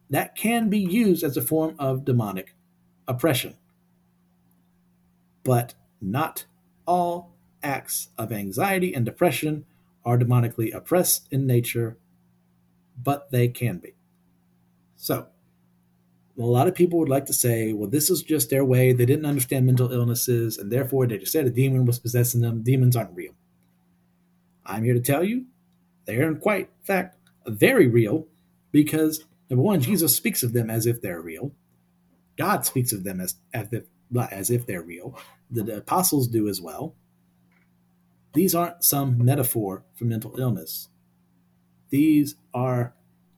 [0.09, 2.55] That can be used as a form of demonic
[3.07, 3.57] oppression.
[5.43, 6.45] But not
[6.85, 7.34] all
[7.65, 9.65] acts of anxiety and depression
[10.06, 11.97] are demonically oppressed in nature,
[13.01, 13.95] but they can be.
[14.95, 15.28] So,
[16.38, 18.91] a lot of people would like to say, well, this is just their way.
[18.91, 22.62] They didn't understand mental illnesses, and therefore they just said a demon was possessing them.
[22.62, 23.34] Demons aren't real.
[24.65, 25.45] I'm here to tell you
[26.06, 28.28] they are, in quite fact, very real
[28.71, 31.51] because, number one, Jesus speaks of them as if they're real.
[32.38, 33.84] God speaks of them as, as, if,
[34.32, 35.17] as if they're real.
[35.49, 36.95] The apostles do as well.
[38.35, 40.89] These aren't some metaphor for mental illness.
[41.89, 42.93] These are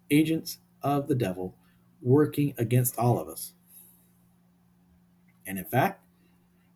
[0.10, 1.55] agents of the devil
[2.01, 3.53] working against all of us.
[5.45, 6.03] And in fact,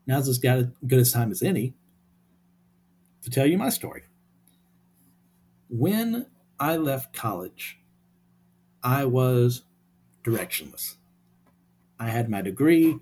[0.06, 1.74] now's as good a time as any
[3.24, 4.04] to tell you my story.
[5.68, 6.28] When
[6.60, 7.80] I left college,
[8.84, 9.64] I was
[10.24, 10.96] directionless.
[12.00, 13.00] I had my degree,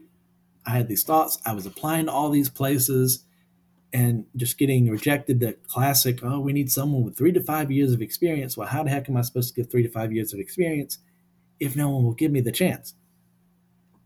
[0.65, 3.25] I had these thoughts, I was applying to all these places
[3.91, 7.91] and just getting rejected the classic, oh, we need someone with three to five years
[7.91, 8.55] of experience.
[8.55, 10.99] Well, how the heck am I supposed to get three to five years of experience
[11.59, 12.93] if no one will give me the chance?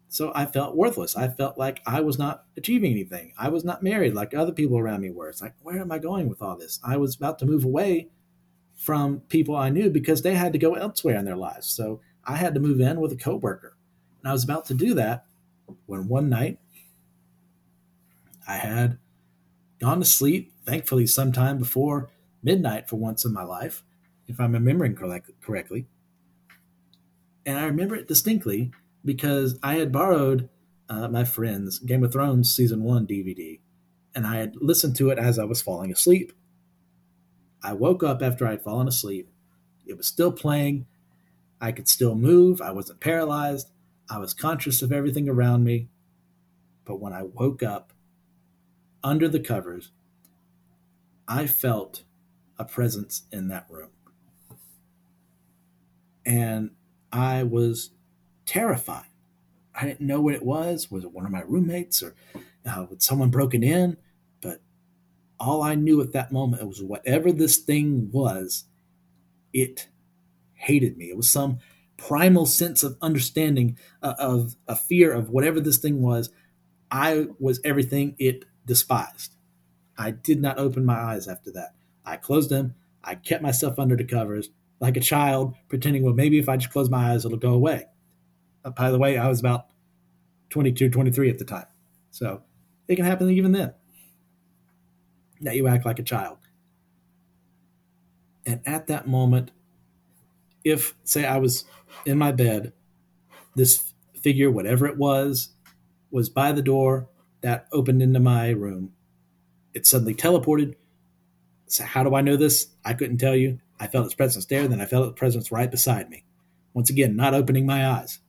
[0.08, 1.18] So I felt worthless.
[1.18, 3.34] I felt like I was not achieving anything.
[3.38, 5.28] I was not married like other people around me were.
[5.28, 6.80] It's like, where am I going with all this?
[6.84, 8.10] I was about to move away
[8.76, 11.68] from people I knew because they had to go elsewhere in their lives.
[11.68, 13.76] So I had to move in with a coworker.
[14.22, 15.26] And I was about to do that
[15.88, 16.60] when one night
[18.48, 19.00] I had
[19.84, 22.10] gone to sleep, thankfully, sometime before
[22.42, 23.84] midnight for once in my life,
[24.28, 25.88] if I'm remembering correct, correctly.
[27.46, 28.72] And I remember it distinctly
[29.04, 30.48] because I had borrowed
[30.88, 33.60] uh, my friend's Game of Thrones season one DVD,
[34.16, 36.32] and I had listened to it as I was falling asleep.
[37.62, 39.30] I woke up after I had fallen asleep.
[39.86, 40.86] It was still playing.
[41.60, 42.62] I could still move.
[42.62, 43.68] I wasn't paralyzed.
[44.10, 45.90] I was conscious of everything around me.
[46.86, 47.93] But when I woke up
[49.04, 49.92] under the covers,
[51.28, 52.04] I felt
[52.58, 53.90] a presence in that room.
[56.26, 56.72] And
[57.12, 57.92] I was
[58.46, 59.06] terrified.
[59.76, 60.90] I didn't know what it was.
[60.92, 62.16] Was it one of my roommates or
[62.66, 63.98] uh, was someone broken in?
[64.42, 64.62] But
[65.40, 68.66] all I knew at that moment was whatever this thing was,
[69.52, 69.90] it
[70.54, 71.06] hated me.
[71.06, 71.60] It was some
[71.98, 76.30] primal sense of understanding uh, of a fear of whatever this thing was.
[76.92, 79.36] I was everything it despised.
[79.98, 81.76] I did not open my eyes after that.
[82.06, 82.76] I closed them.
[83.04, 84.50] I kept myself under the covers
[84.84, 87.86] like a child, pretending, well, maybe if I just close my eyes, it'll go away.
[88.66, 89.68] Uh, by the way, I was about
[90.50, 91.68] 22, 23 at the time.
[92.12, 92.44] So
[92.90, 93.74] it can happen even then
[95.40, 96.38] that you act like a child.
[98.46, 99.52] And at that moment,
[100.66, 101.64] if, say, I was
[102.06, 102.74] in my bed,
[103.56, 105.54] this figure, whatever it was,
[106.12, 107.08] was by the door
[107.44, 108.94] that opened into my room.
[109.74, 110.76] It suddenly teleported.
[111.68, 112.68] So, how do I know this?
[112.84, 113.60] I couldn't tell you.
[113.80, 116.24] I felt its presence there, then I felt its presence right beside me.
[116.74, 118.20] Once again, not opening my eyes.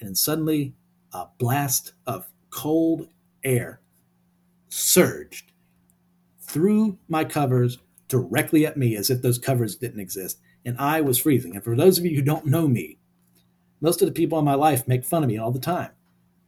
[0.00, 0.74] And suddenly,
[1.12, 3.08] a blast of cold
[3.42, 3.80] air
[4.68, 5.52] surged
[6.40, 7.78] through my covers
[8.08, 10.38] directly at me as if those covers didn't exist.
[10.64, 11.54] And I was freezing.
[11.54, 12.98] And for those of you who don't know me,
[13.80, 15.90] most of the people in my life make fun of me all the time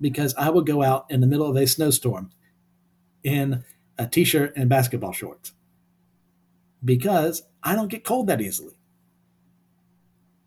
[0.00, 2.30] because I would go out in the middle of a snowstorm
[3.22, 3.64] in
[3.98, 5.52] a t shirt and basketball shorts
[6.84, 8.74] because I don't get cold that easily.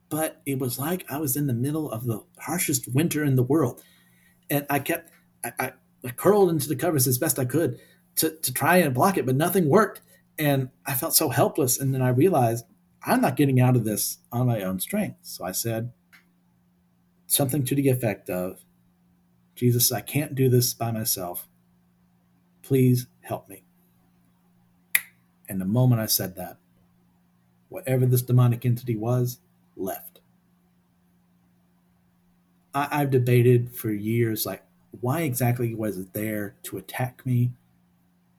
[0.10, 3.44] But it was like I was in the middle of the harshest winter in the
[3.44, 3.82] world.
[4.50, 5.10] And I kept,
[5.44, 5.74] I, I,
[6.06, 7.80] I curled into the covers as best I could
[8.18, 10.02] to, to try and block it, but nothing worked.
[10.38, 11.80] And I felt so helpless.
[11.80, 12.66] And then I realized
[13.04, 15.20] I'm not getting out of this on my own strength.
[15.22, 15.92] So I said
[17.28, 18.60] something to the effect of,
[19.56, 21.48] Jesus, I can't do this by myself.
[22.62, 23.64] Please help me.
[25.48, 26.58] And the moment I said that,
[27.70, 29.40] whatever this demonic entity was,
[29.76, 30.20] left.
[32.74, 34.64] I, have debated for years, like,
[35.02, 37.52] why exactly was it there to attack me?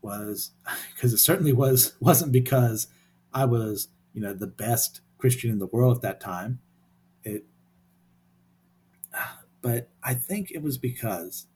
[0.01, 0.53] Was
[0.95, 2.87] because it certainly was wasn't because
[3.33, 6.61] I was, you know, the best Christian in the world at that time.
[7.25, 7.45] It,
[9.63, 11.47] but I think it was because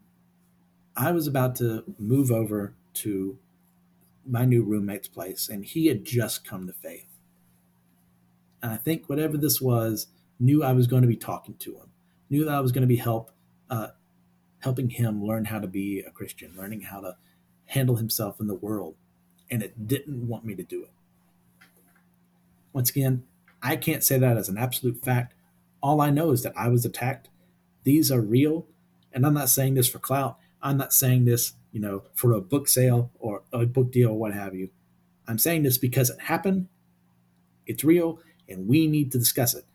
[0.96, 3.38] I was about to move over to
[4.24, 7.06] my new roommate's place, and he had just come to faith.
[8.62, 10.06] And I think whatever this was,
[10.40, 11.90] knew I was going to be talking to him,
[12.30, 13.30] knew that I was going to be help,
[13.70, 13.88] uh,
[14.60, 17.16] helping him learn how to be a Christian, learning how to
[17.66, 18.94] handle himself in the world,
[19.50, 20.90] and it didn't want me to do it.
[22.72, 23.24] Once again,
[23.62, 25.34] I can't say that as an absolute fact.
[25.82, 27.28] All I know is that I was attacked.
[27.86, 28.66] These are real,
[29.12, 30.38] and I'm not saying this for clout.
[30.60, 34.18] I'm not saying this, you know, for a book sale or a book deal or
[34.18, 34.70] what have you.
[35.28, 36.66] I'm saying this because it happened.
[37.64, 38.18] It's real,
[38.48, 39.66] and we need to discuss it.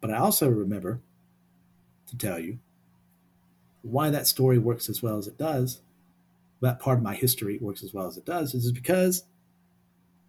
[0.00, 1.02] But I also remember
[2.06, 2.60] to tell you
[3.82, 5.82] why that story works as well as it does,
[6.62, 9.24] that part of my history works as well as it does, is because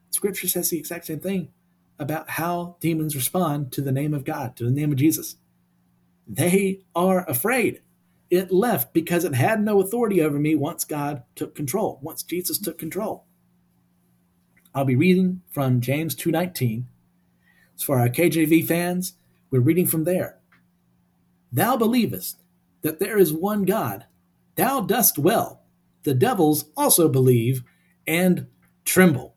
[0.09, 1.53] Scripture says the exact same thing
[1.97, 5.37] about how demons respond to the name of God, to the name of Jesus.
[6.27, 7.81] They are afraid.
[8.29, 12.57] It left because it had no authority over me once God took control, once Jesus
[12.57, 13.25] took control.
[14.73, 16.87] I'll be reading from James 2:19.
[17.75, 19.13] As for our KJV fans,
[19.49, 20.39] we're reading from there.
[21.51, 22.41] Thou believest
[22.81, 24.05] that there is one God.
[24.55, 25.61] Thou dost well.
[26.03, 27.63] The devils also believe
[28.05, 28.47] and
[28.83, 29.35] tremble.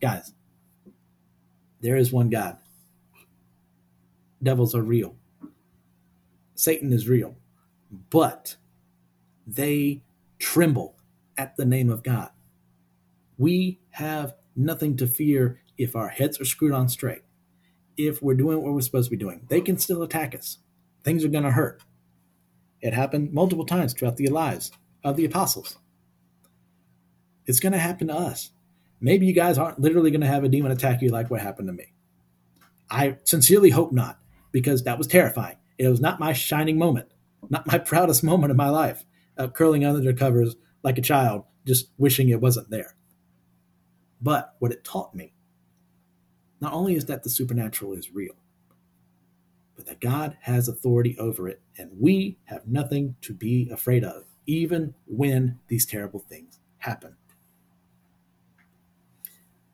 [0.00, 0.32] Guys,
[1.80, 2.58] there is one God.
[4.42, 5.17] Devils are real.
[6.58, 7.36] Satan is real.
[8.10, 8.56] But
[9.46, 10.02] they
[10.40, 10.96] tremble
[11.38, 12.30] at the name of God.
[13.38, 17.22] We have nothing to fear if our heads are screwed on straight.
[17.96, 20.58] If we're doing what we're supposed to be doing, they can still attack us.
[21.04, 21.80] Things are going to hurt.
[22.80, 24.72] It happened multiple times throughout the lives
[25.04, 25.78] of the apostles.
[27.46, 28.50] It's going to happen to us.
[29.00, 31.68] Maybe you guys aren't literally going to have a demon attack you like what happened
[31.68, 31.92] to me.
[32.90, 34.18] I sincerely hope not,
[34.50, 35.57] because that was terrifying.
[35.78, 37.08] It was not my shining moment,
[37.48, 39.04] not my proudest moment of my life,
[39.36, 42.96] uh, curling under the covers like a child, just wishing it wasn't there.
[44.20, 45.32] But what it taught me,
[46.60, 48.34] not only is that the supernatural is real,
[49.76, 54.24] but that God has authority over it, and we have nothing to be afraid of,
[54.46, 57.14] even when these terrible things happen.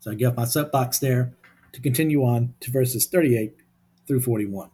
[0.00, 1.32] So I off my soapbox there
[1.72, 3.55] to continue on to verses 38
[4.07, 4.68] through 41.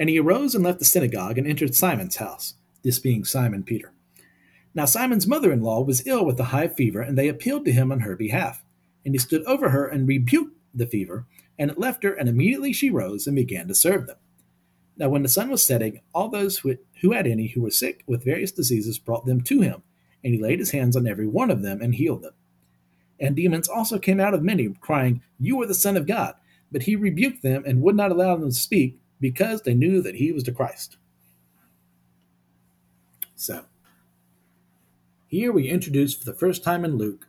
[0.00, 3.92] And he arose and left the synagogue and entered Simon's house, this being Simon Peter.
[4.74, 7.72] Now Simon's mother in law was ill with a high fever, and they appealed to
[7.72, 8.64] him on her behalf.
[9.04, 11.26] And he stood over her and rebuked the fever,
[11.58, 14.16] and it left her, and immediately she rose and began to serve them.
[14.96, 18.02] Now, when the sun was setting, all those who, who had any who were sick
[18.06, 19.82] with various diseases brought them to him,
[20.24, 22.34] and he laid his hands on every one of them and healed them.
[23.18, 26.34] And demons also came out of many, crying, You are the Son of God.
[26.72, 30.16] But he rebuked them and would not allow them to speak, because they knew that
[30.16, 30.96] he was the Christ.
[33.34, 33.64] So,
[35.26, 37.28] here we introduce for the first time in Luke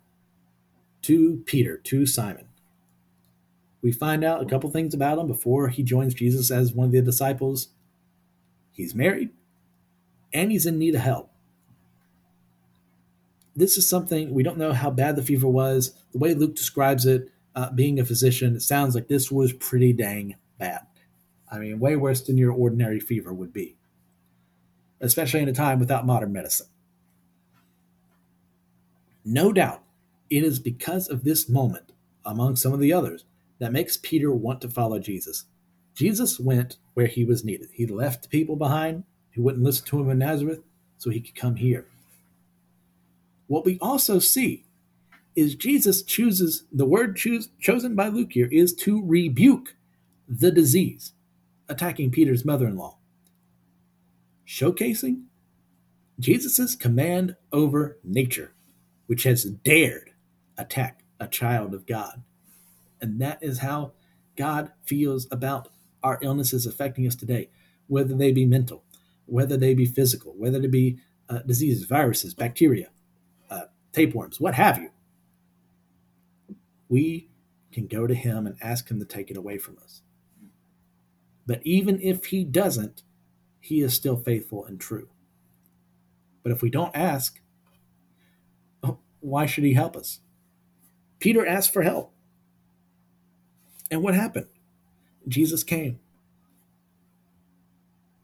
[1.03, 2.47] to Peter, to Simon.
[3.81, 6.91] We find out a couple things about him before he joins Jesus as one of
[6.91, 7.69] the disciples.
[8.71, 9.29] He's married
[10.33, 11.31] and he's in need of help
[13.55, 15.93] this is something we don't know how bad the fever was.
[16.11, 19.93] The way Luke describes it, uh, being a physician, it sounds like this was pretty
[19.93, 20.81] dang bad.
[21.51, 23.75] I mean, way worse than your ordinary fever would be,
[25.01, 26.67] especially in a time without modern medicine.
[29.25, 29.83] No doubt,
[30.29, 31.91] it is because of this moment,
[32.25, 33.25] among some of the others,
[33.59, 35.45] that makes Peter want to follow Jesus.
[35.93, 37.69] Jesus went where he was needed.
[37.73, 40.61] He left people behind who wouldn't listen to him in Nazareth
[40.97, 41.85] so he could come here.
[43.47, 44.63] What we also see
[45.35, 49.75] is Jesus chooses the word choose, chosen by Luke here is to rebuke
[50.27, 51.13] the disease
[51.71, 52.97] attacking Peter's mother in law,
[54.47, 55.23] showcasing
[56.19, 58.53] Jesus' command over nature,
[59.07, 60.11] which has dared
[60.57, 62.23] attack a child of God.
[62.99, 63.93] And that is how
[64.37, 65.69] God feels about
[66.03, 67.49] our illnesses affecting us today,
[67.87, 68.83] whether they be mental,
[69.25, 70.99] whether they be physical, whether they be
[71.29, 72.89] uh, diseases, viruses, bacteria
[73.91, 74.89] tapeworms, what have you.
[76.89, 77.29] We
[77.71, 80.01] can go to him and ask him to take it away from us.
[81.45, 83.03] But even if he doesn't,
[83.59, 85.09] he is still faithful and true.
[86.43, 87.39] But if we don't ask,
[89.19, 90.19] why should he help us?
[91.19, 92.11] Peter asked for help.
[93.91, 94.47] And what happened?
[95.27, 95.99] Jesus came.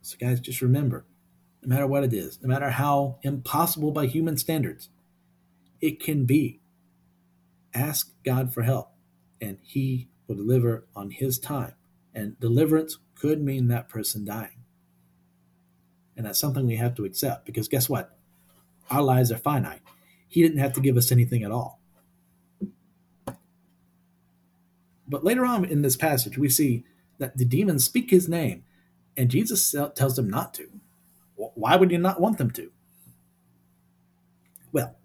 [0.01, 1.05] So, guys, just remember
[1.61, 4.89] no matter what it is, no matter how impossible by human standards,
[5.81, 6.59] it can be.
[7.73, 8.91] Ask God for help,
[9.41, 11.73] and He will deliver on his time.
[12.13, 14.63] And deliverance could mean that person dying.
[16.15, 18.17] And that's something we have to accept because guess what?
[18.89, 19.81] Our lives are finite.
[20.27, 21.79] He didn't have to give us anything at all.
[25.07, 26.83] But later on in this passage, we see
[27.17, 28.63] that the demons speak his name,
[29.15, 30.67] and Jesus tells them not to.
[31.35, 32.71] Why would you not want them to?
[34.71, 34.97] Well,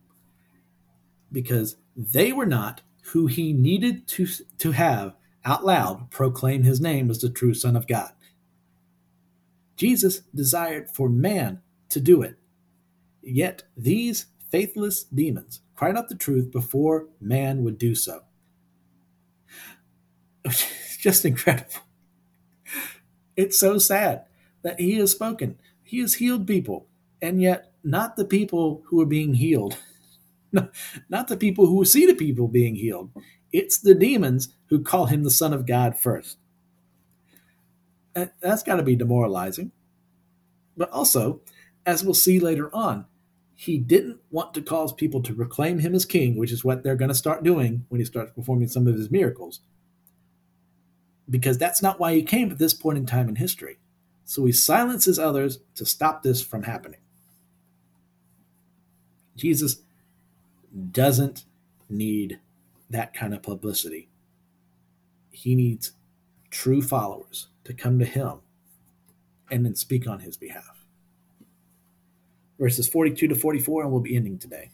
[1.31, 4.27] because they were not who he needed to,
[4.59, 8.13] to have out loud proclaim his name as the true Son of God.
[9.77, 12.37] Jesus desired for man to do it.
[13.23, 18.21] Yet these faithless demons cried out the truth before man would do so.
[21.01, 21.73] Just incredible.
[23.37, 24.25] It's so sad
[24.63, 25.59] that he has spoken.
[25.83, 26.87] He has healed people,
[27.21, 29.77] and yet not the people who are being healed.
[31.09, 33.11] not the people who see the people being healed.
[33.53, 36.39] It's the demons who call him the Son of God first.
[38.15, 39.73] That's got to be demoralizing.
[40.77, 41.41] But also,
[41.87, 43.07] as we'll see later on,
[43.55, 46.97] he didn't want to cause people to proclaim him as king, which is what they're
[46.97, 49.61] going to start doing when he starts performing some of his miracles.
[51.31, 53.79] Because that's not why he came at this point in time in history.
[54.25, 57.01] So he silences others to stop this from happening.
[59.37, 59.83] Jesus
[60.91, 61.45] doesn't
[61.89, 62.39] need
[62.93, 64.09] that kind of publicity.
[65.31, 65.93] He needs
[66.51, 68.41] true followers to come to him
[69.51, 70.85] and then speak on his behalf.
[72.59, 74.71] Verses 42 to 44, and we'll be ending today.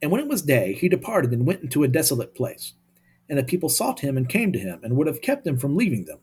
[0.00, 2.74] And when it was day, he departed and went into a desolate place.
[3.28, 5.76] And the people sought him and came to him, and would have kept him from
[5.76, 6.20] leaving them.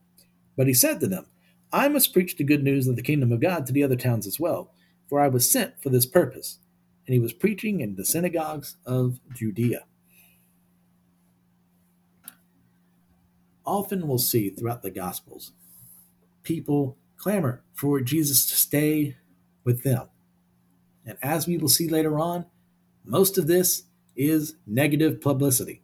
[0.55, 1.25] But he said to them,
[1.73, 4.25] I must preach the good news of the kingdom of God to the other towns
[4.25, 4.71] as well,
[5.07, 6.59] for I was sent for this purpose.
[7.05, 9.83] And he was preaching in the synagogues of Judea.
[13.65, 15.51] Often we'll see throughout the Gospels
[16.43, 19.17] people clamor for Jesus to stay
[19.63, 20.07] with them.
[21.05, 22.45] And as we will see later on,
[23.03, 23.83] most of this
[24.15, 25.81] is negative publicity.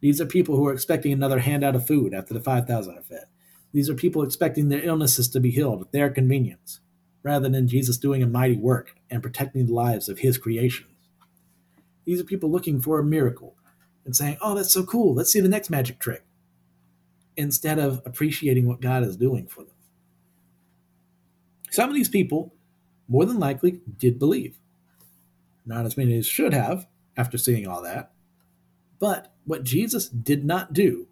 [0.00, 3.24] These are people who are expecting another handout of food after the 5,000 are fed.
[3.72, 6.80] These are people expecting their illnesses to be healed at their convenience,
[7.22, 10.90] rather than Jesus doing a mighty work and protecting the lives of his creations.
[12.04, 13.56] These are people looking for a miracle
[14.04, 15.14] and saying, Oh, that's so cool.
[15.14, 16.24] Let's see the next magic trick
[17.36, 19.74] instead of appreciating what God is doing for them.
[21.70, 22.54] Some of these people,
[23.08, 24.58] more than likely, did believe.
[25.66, 28.12] Not as many as should have after seeing all that.
[28.98, 31.08] But what Jesus did not do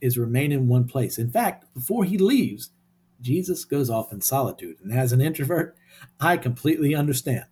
[0.00, 1.18] is remain in one place.
[1.18, 2.70] In fact, before he leaves,
[3.20, 4.76] Jesus goes off in solitude.
[4.82, 5.76] And as an introvert,
[6.20, 7.44] I completely understand.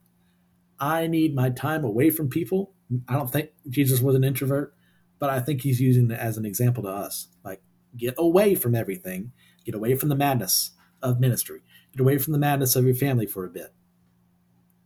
[0.79, 2.73] I need my time away from people.
[3.09, 4.75] I don't think Jesus was an introvert,
[5.19, 7.29] but I think he's using it as an example to us.
[7.45, 7.63] Like,
[7.97, 9.33] Get away from everything.
[9.65, 10.73] Get away from the madness
[11.03, 11.61] of ministry.
[11.93, 13.73] Get away from the madness of your family for a bit,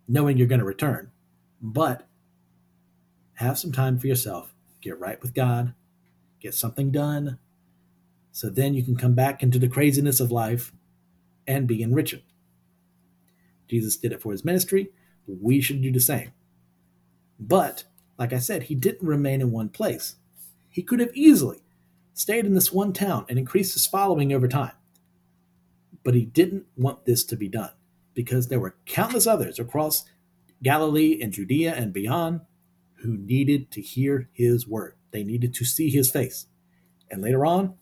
[0.07, 1.11] knowing you're going to return.
[1.61, 2.07] But
[3.35, 4.55] have some time for yourself.
[4.81, 5.75] Get right with God.
[6.41, 7.39] Get something done.
[8.31, 10.73] So then you can come back into the craziness of life
[11.47, 12.23] and be enriched.
[13.69, 14.91] Jesus did it for his ministry.
[15.27, 16.33] We should do the same.
[17.41, 17.85] But,
[18.19, 20.17] like I said, he didn't remain in one place.
[20.69, 21.63] He could have easily
[22.19, 24.73] stayed in this one town and increased his following over time.
[26.03, 27.71] But he didn't want this to be done
[28.15, 30.05] because there were countless others across
[30.63, 32.41] Galilee and Judea and beyond
[33.03, 34.95] who needed to hear his word.
[35.13, 36.47] They needed to see his face.
[37.11, 37.75] And later on,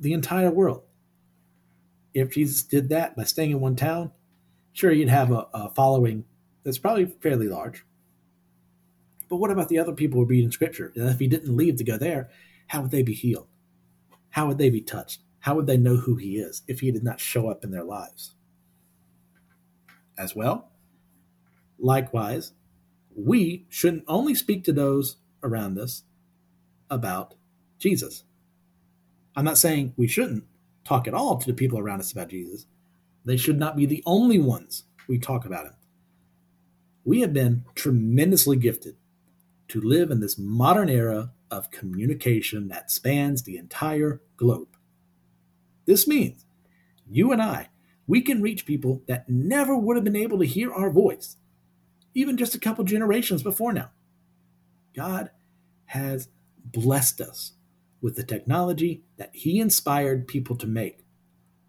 [0.00, 0.82] the entire world.
[2.12, 4.10] If Jesus did that by staying in one town,
[4.72, 6.24] sure, you'd have a, a following
[6.64, 7.84] that's probably fairly large.
[9.28, 10.92] But what about the other people who read in Scripture?
[10.96, 12.30] And if he didn't leave to go there,
[12.66, 13.48] how would they be healed?
[14.30, 15.22] How would they be touched?
[15.40, 17.84] How would they know who he is if he did not show up in their
[17.84, 18.34] lives?
[20.18, 20.72] As well,
[21.78, 22.52] likewise,
[23.14, 26.02] we shouldn't only speak to those around us
[26.90, 27.34] about
[27.78, 28.24] Jesus.
[29.36, 30.44] I'm not saying we shouldn't
[30.84, 32.66] talk at all to the people around us about Jesus.
[33.24, 35.74] They should not be the only ones we talk about him.
[37.04, 38.96] We have been tremendously gifted
[39.68, 44.76] to live in this modern era of communication that spans the entire globe.
[45.86, 46.44] This means
[47.08, 47.68] you and I,
[48.06, 51.36] we can reach people that never would have been able to hear our voice,
[52.14, 53.90] even just a couple generations before now.
[54.94, 55.30] God
[55.86, 56.28] has
[56.64, 57.52] blessed us
[58.00, 61.04] with the technology that He inspired people to make.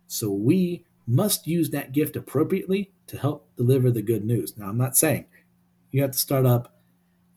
[0.08, 4.58] So we must use that gift appropriately to help deliver the good news.
[4.58, 5.26] Now, I'm not saying
[5.92, 6.77] you have to start up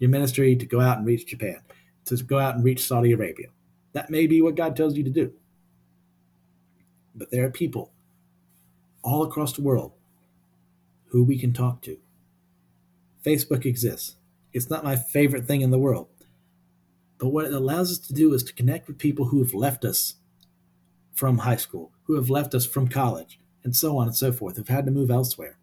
[0.00, 1.60] your ministry to go out and reach Japan,
[2.06, 3.48] to go out and reach Saudi Arabia.
[3.92, 5.32] That may be what God tells you to do.
[7.14, 7.92] But there are people
[9.02, 9.92] all across the world
[11.10, 11.98] who we can talk to.
[13.24, 14.16] Facebook exists.
[14.52, 16.08] It's not my favorite thing in the world.
[17.18, 19.84] But what it allows us to do is to connect with people who have left
[19.84, 20.14] us
[21.12, 24.56] from high school, who have left us from college, and so on and so forth,
[24.56, 25.58] who've had to move elsewhere.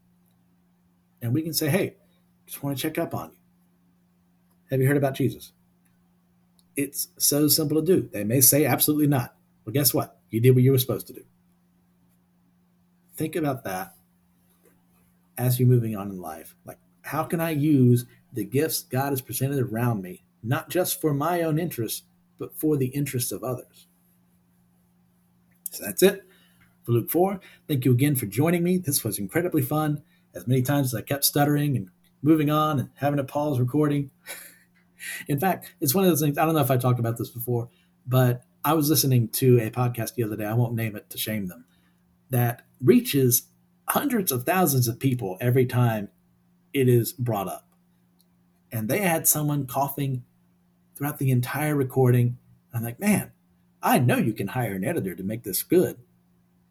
[1.22, 1.96] And we can say, hey,
[2.46, 3.37] just want to check up on you.
[4.70, 5.52] Have you heard about Jesus?
[6.76, 8.10] It's so simple to do.
[8.12, 9.36] They may say absolutely not.
[9.66, 10.20] Well, guess what?
[10.30, 11.24] You did what you were supposed to do.
[13.16, 13.96] Think about that
[15.38, 16.56] as you're moving on in life.
[16.66, 21.14] Like, how can I use the gifts God has presented around me, not just for
[21.14, 22.04] my own interests,
[22.38, 23.88] but for the interests of others?
[25.72, 26.24] So that's it
[26.86, 27.40] for Luke 4.
[27.68, 28.78] Thank you again for joining me.
[28.78, 30.02] This was incredibly fun.
[30.36, 31.90] As many times as I kept stuttering and
[32.22, 34.12] moving on and having to pause recording.
[35.28, 36.38] In fact, it's one of those things.
[36.38, 37.70] I don't know if I talked about this before,
[38.06, 40.46] but I was listening to a podcast the other day.
[40.46, 41.66] I won't name it to shame them.
[42.30, 43.44] That reaches
[43.90, 46.10] hundreds of thousands of people every time
[46.74, 47.68] it is brought up.
[48.72, 50.24] And they had someone coughing
[50.96, 52.38] throughout the entire recording.
[52.74, 53.32] I'm like, man,
[53.82, 55.98] I know you can hire an editor to make this good.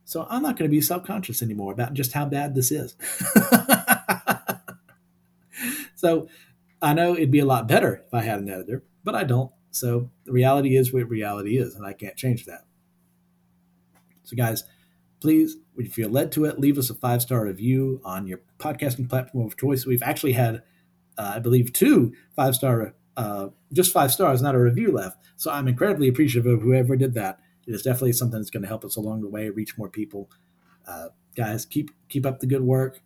[0.05, 2.97] So I'm not going to be self conscious anymore about just how bad this is.
[5.97, 6.29] so
[6.87, 9.51] I know it'd be a lot better if I had an editor, but I don't.
[9.73, 12.61] So the reality is what reality is, and I can't change that.
[14.23, 14.63] So, guys,
[15.19, 18.39] please, if you feel led to it, leave us a five star review on your
[18.61, 19.85] podcasting platform of choice.
[19.85, 20.63] We've actually had,
[21.19, 25.19] uh, I believe, two five star, uh, just five stars, not a review left.
[25.35, 27.41] So I'm incredibly appreciative of whoever did that.
[27.67, 30.31] It is definitely something that's going to help us along the way, reach more people.
[30.87, 33.01] Uh, guys, keep keep up the good work.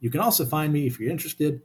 [0.00, 1.62] You can also find me if you're interested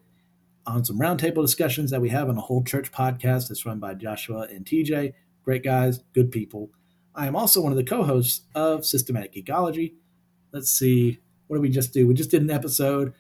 [0.65, 3.93] on some roundtable discussions that we have on a whole church podcast that's run by
[3.93, 5.13] Joshua and TJ.
[5.43, 6.71] Great guys, good people.
[7.13, 9.93] I am also one of the co-hosts of Systematic Geekology.
[10.51, 12.07] Let's see, what did we just do?
[12.07, 13.13] We just did an episode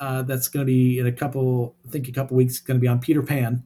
[0.00, 2.80] uh, that's going to be in a couple, I think a couple weeks, going to
[2.80, 3.64] be on Peter Pan.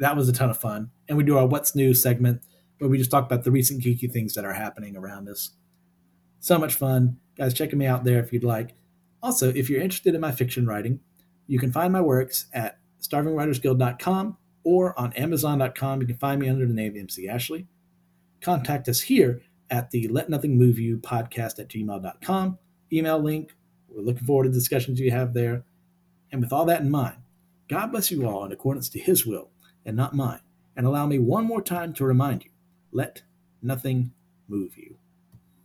[0.00, 0.90] That was a ton of fun.
[1.08, 2.42] And we do our What's New segment
[2.78, 5.50] where we just talk about the recent geeky things that are happening around us.
[6.40, 7.18] So much fun.
[7.36, 8.74] Guys, checking me out there if you'd like.
[9.22, 11.00] Also, if you're interested in my fiction writing,
[11.48, 16.00] you can find my works at starvingwritersguild.com or on amazon.com.
[16.02, 17.66] You can find me under the name MC Ashley.
[18.40, 19.40] Contact us here
[19.70, 22.58] at the Let Nothing Move You podcast at gmail.com.
[22.92, 23.56] Email link.
[23.88, 25.64] We're looking forward to the discussions you have there.
[26.30, 27.16] And with all that in mind,
[27.68, 29.48] God bless you all in accordance to his will
[29.86, 30.40] and not mine.
[30.76, 32.50] And allow me one more time to remind you
[32.92, 33.22] let
[33.62, 34.12] nothing
[34.48, 34.97] move you.